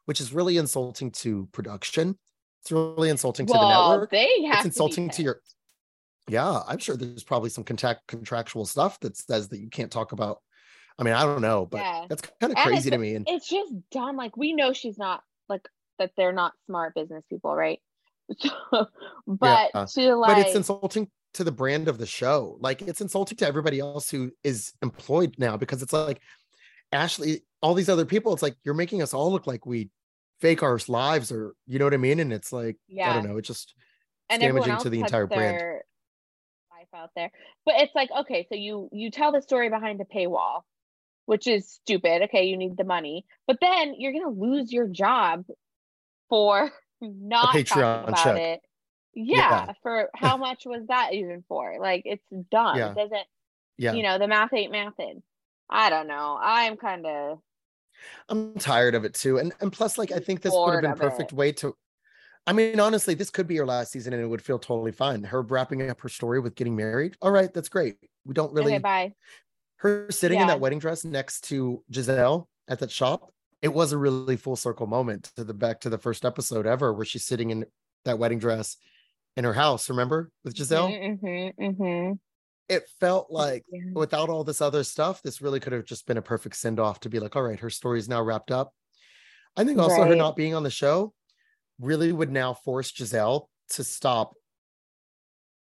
[0.06, 2.18] which is really insulting to production.
[2.68, 4.10] It's really insulting to the network.
[4.10, 5.20] they have It's to insulting to pissed.
[5.20, 5.40] your.
[6.28, 10.12] Yeah, I'm sure there's probably some contact contractual stuff that says that you can't talk
[10.12, 10.42] about.
[10.98, 12.04] I mean, I don't know, but Yeah.
[12.10, 13.14] that's kind of crazy to me.
[13.14, 14.16] And It's just dumb.
[14.16, 15.66] Like we know she's not like
[15.98, 16.10] that.
[16.18, 17.80] They're not smart business people, right?
[18.38, 18.86] So,
[19.26, 19.86] but Yeah.
[19.86, 22.58] to like, but it's insulting to the brand of the show.
[22.60, 26.20] Like it's insulting to everybody else who is employed now because it's like
[26.92, 28.34] Ashley, all these other people.
[28.34, 29.88] It's like you're making us all look like we
[30.40, 32.20] fake our lives, or you know what I mean?
[32.20, 33.36] And it's like I don't know.
[33.38, 33.74] It just
[34.30, 35.80] and it's damaging to the entire brand.
[36.70, 37.30] life out there.
[37.64, 40.62] But it's like, okay, so you you tell the story behind a paywall,
[41.26, 42.22] which is stupid.
[42.24, 45.44] Okay, you need the money, but then you're gonna lose your job
[46.28, 46.70] for
[47.00, 47.66] not Patreon
[48.04, 48.36] talking about check.
[48.38, 48.60] it.
[49.14, 49.72] Yeah, Yeah.
[49.82, 51.76] for how much was that even for?
[51.80, 52.76] Like, it's dumb.
[52.76, 52.92] Yeah.
[52.92, 53.26] It doesn't,
[53.78, 55.22] Yeah, you know, the math ain't mathin'.
[55.70, 56.38] I don't know.
[56.40, 57.38] I'm kind of
[58.28, 59.38] I'm tired of it too.
[59.38, 61.36] And and plus, like I think this would have been a perfect it.
[61.36, 61.74] way to.
[62.46, 65.22] I mean, honestly, this could be her last season, and it would feel totally fine.
[65.22, 67.16] Her wrapping up her story with getting married.
[67.20, 67.96] All right, that's great.
[68.24, 68.72] We don't really.
[68.72, 68.78] okay.
[68.78, 69.14] Bye.
[69.76, 73.32] her sitting in that wedding dress next to Gizelle at that shop,
[73.62, 76.92] it was a really full circle moment to the back to the first episode ever
[76.92, 77.66] where she's sitting in
[78.04, 78.76] that wedding dress
[79.36, 80.90] in her house, remember with Gizelle?
[80.90, 82.12] Mm-hmm, mm-hmm.
[82.68, 83.80] It felt like Yeah.
[83.94, 87.00] without all this other stuff, this really could have just been a perfect send off
[87.00, 88.74] to be like, all right, her story is now wrapped up.
[89.56, 91.14] I think also her not being on the show
[91.80, 94.34] really would now force Gizelle to stop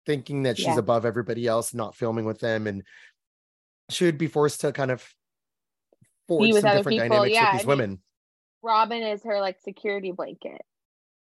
[0.07, 0.79] thinking that she's Yeah.
[0.79, 2.83] above everybody else, not filming with them, and
[3.91, 5.07] she would be forced to kind of
[6.27, 8.03] forge with some different people, dynamics yeah, with these I mean, women.
[8.63, 10.63] Robin is her like security blanket.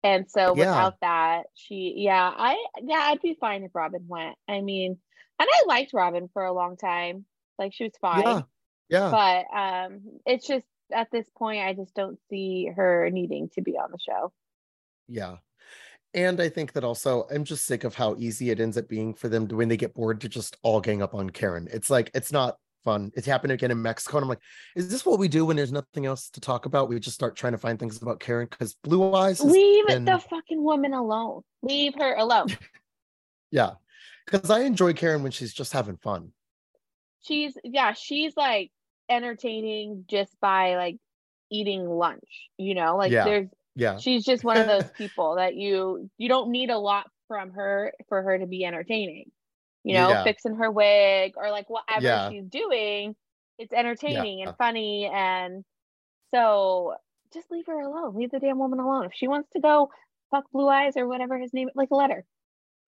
[0.04, 0.72] And so Yeah.
[0.72, 4.36] without that, she yeah, I yeah, I'd be fine if Robin went.
[4.48, 4.98] I mean,
[5.42, 7.26] And I liked Robin for a long time.
[7.58, 8.22] Like she was fine.
[8.22, 8.42] Yeah.
[8.90, 9.10] Yeah.
[9.10, 13.72] But um it's just at this point I just don't see her needing to be
[13.72, 14.32] on the show.
[15.08, 15.38] Yeah.
[16.14, 19.16] And I think that also I'm just sick of how easy it ends up being
[19.16, 21.68] for them to when they get bored to just all gang up on Karen.
[21.74, 23.12] It's like it's not fun.
[23.16, 24.18] It's happened again in Mexico.
[24.18, 24.42] And I'm like,
[24.76, 26.88] is this what we do when there's nothing else to talk about?
[26.88, 29.42] We just start trying to find things about Karen because Blue Eyes.
[29.42, 31.42] Leave been- the fucking woman alone.
[31.64, 32.48] Leave her alone.
[33.54, 33.72] Yeah.
[34.26, 36.32] Because I enjoy Karen when she's just having fun.
[37.22, 38.72] she's yeah, she's like
[39.10, 40.98] entertaining just by like
[41.52, 42.98] eating lunch, you know?
[42.98, 43.26] Like Yeah.
[43.26, 43.98] there's Yeah.
[43.98, 47.94] she's just one of those people that you you don't need a lot from her
[48.10, 49.32] for her to be entertaining
[49.84, 50.24] you know Yeah.
[50.24, 52.30] fixing her wig or like whatever Yeah.
[52.30, 53.16] she's doing
[53.58, 55.64] it's entertaining and funny and
[56.34, 56.96] so
[57.34, 59.90] just leave her alone leave the damn woman alone if she wants to go
[60.30, 62.26] fuck blue eyes or whatever his name like let her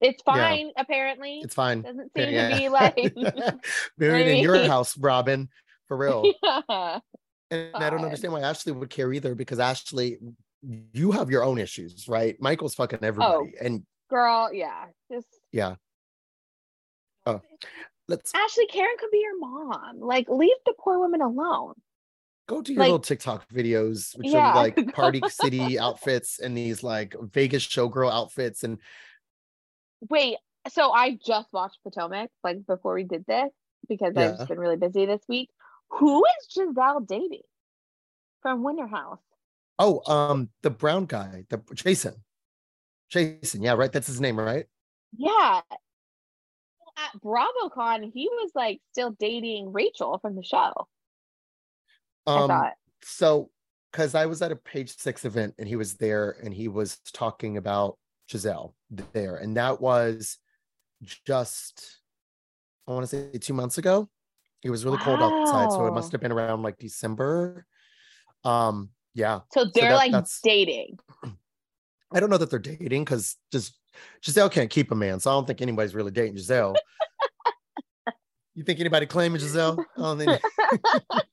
[0.02, 0.34] it's Yeah.
[0.34, 1.82] fine apparently It's fine.
[1.82, 2.50] doesn't seem Yeah.
[2.50, 3.16] to be like
[3.98, 5.50] Married in your house, Robin.
[5.88, 6.34] For real.
[6.44, 7.00] yeah.
[7.52, 10.18] And I don't uh, understand why Ashley would care either because Ashley,
[10.94, 12.36] you have your own issues, right?
[12.42, 13.54] Michael's fucking oh, everybody.
[13.62, 15.76] And girl yeah just yeah.
[17.26, 17.42] Oh,
[18.08, 20.00] let's Ashley Karen could be your mom.
[20.00, 21.74] Like, leave the poor woman alone.
[22.48, 24.52] go to your like- little TikTok videos, which Yeah.
[24.52, 28.64] are like party city outfits and these like Vegas showgirl outfits.
[28.64, 28.80] And
[30.10, 30.38] Wait,
[30.70, 33.52] so I just watched Potomac like before we did this
[33.88, 35.50] because I've just been really busy this week.
[35.90, 37.42] Who is Gizelle dating
[38.42, 39.20] from Winter House?
[39.80, 42.14] oh, um, the brown guy, the Jason.
[43.10, 43.92] Jason, yeah, right.
[43.92, 44.66] That's his name, right?
[45.18, 45.62] Yeah.
[46.96, 50.72] At BravoCon, he was like still dating Rachel from the show.
[52.28, 52.74] I Um, thought.
[53.04, 53.50] so
[53.92, 57.00] because I was at a page six event and he was there and he was
[57.14, 57.98] talking about
[58.34, 58.74] Gizelle
[59.14, 60.38] there, and that was
[61.26, 62.00] just
[62.88, 64.10] I want to say two months ago.
[64.64, 67.66] It was really cold outside, so it must have been around like December.
[68.44, 70.98] Um, yeah, So they're that- like that's- dating.
[72.14, 73.78] I don't know that they're dating because just
[74.24, 76.76] Gizelle can't keep a man, so I don't think anybody's really dating Gizelle.
[78.56, 79.84] you think anybody claiming Gizelle?
[79.98, 80.42] I don't think.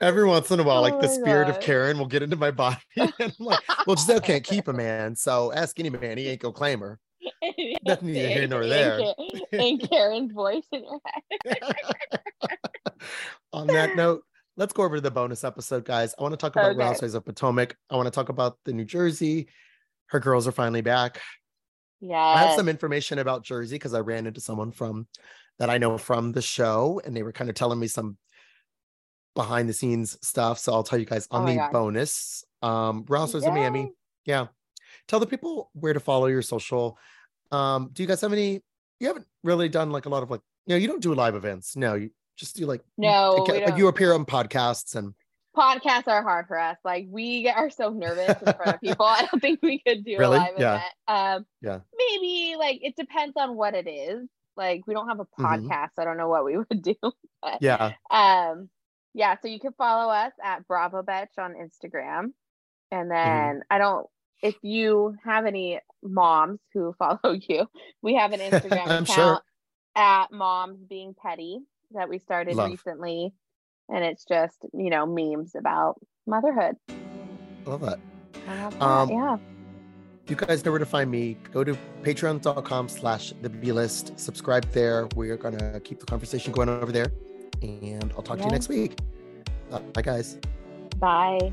[0.00, 2.22] Every once in a while, Oh like the oh my spirit of Karen will get
[2.22, 2.76] into my body.
[2.96, 6.40] and I'm like, well, Gizelle can't keep a man, so ask any man, he ain't
[6.40, 6.98] gonna claim her.
[7.86, 9.00] Nothing neither here nor there.
[9.52, 11.00] And Karen's voice in your
[11.44, 11.78] head.
[13.52, 14.24] On that note,
[14.56, 16.14] let's go over to the bonus episode, guys.
[16.18, 17.14] I want to talk about Okay.
[17.14, 17.76] Of Potomac.
[17.90, 19.48] I want to talk about the New Jersey.
[20.06, 21.20] Her girls are finally back.
[22.00, 22.18] Yeah.
[22.18, 25.06] I have some information about Jersey because I ran into someone from
[25.58, 28.18] that I know from the show, and they were kind of telling me some
[29.34, 30.58] behind the scenes stuff.
[30.58, 31.72] So I'll tell you guys on Oh the God.
[31.72, 32.44] bonus.
[32.62, 33.92] Um, Real Housewives of Miami.
[34.24, 34.46] Yeah.
[35.08, 36.96] Tell the people where to follow your social.
[37.52, 38.62] Um, do you guys have any?
[39.00, 41.34] You haven't really done like a lot of like, you know, you don't do live
[41.34, 41.76] events.
[41.76, 45.14] No, you just do like No, like, like you appear on podcasts and
[45.56, 46.78] podcasts are hard for us.
[46.84, 49.04] Like we are so nervous in front of people.
[49.04, 50.36] I don't think we could do Really?
[50.38, 50.74] a live Yeah.
[50.76, 50.92] event.
[51.08, 51.78] Um, Yeah.
[51.96, 54.26] maybe like it depends on what it is.
[54.56, 55.66] Like we don't have a Mhm.
[55.68, 55.90] podcast.
[55.98, 56.94] I don't know what we would do.
[57.42, 57.92] But, yeah.
[58.10, 58.70] um,
[59.14, 59.36] yeah.
[59.40, 62.32] So you can follow us at BravoBetch on Instagram,
[62.90, 64.06] and then I don't.
[64.42, 67.66] If you have any moms who follow you,
[68.02, 69.40] we have an Instagram account sure.
[69.96, 71.60] at Moms Being Petty
[71.92, 72.70] that we started Love.
[72.70, 73.32] recently,
[73.88, 75.94] and it's just you know memes about
[76.26, 76.76] motherhood.
[77.64, 77.98] Love that.
[78.46, 79.36] I love that, Um, yeah.
[80.28, 84.70] you guys know where to find me go to patreon.com slash the b list subscribe
[84.72, 87.10] there we're gonna keep the conversation going over there
[87.64, 88.98] and i'll talk to you next week.
[89.72, 90.38] Uh, bye guys.
[90.98, 91.52] Bye.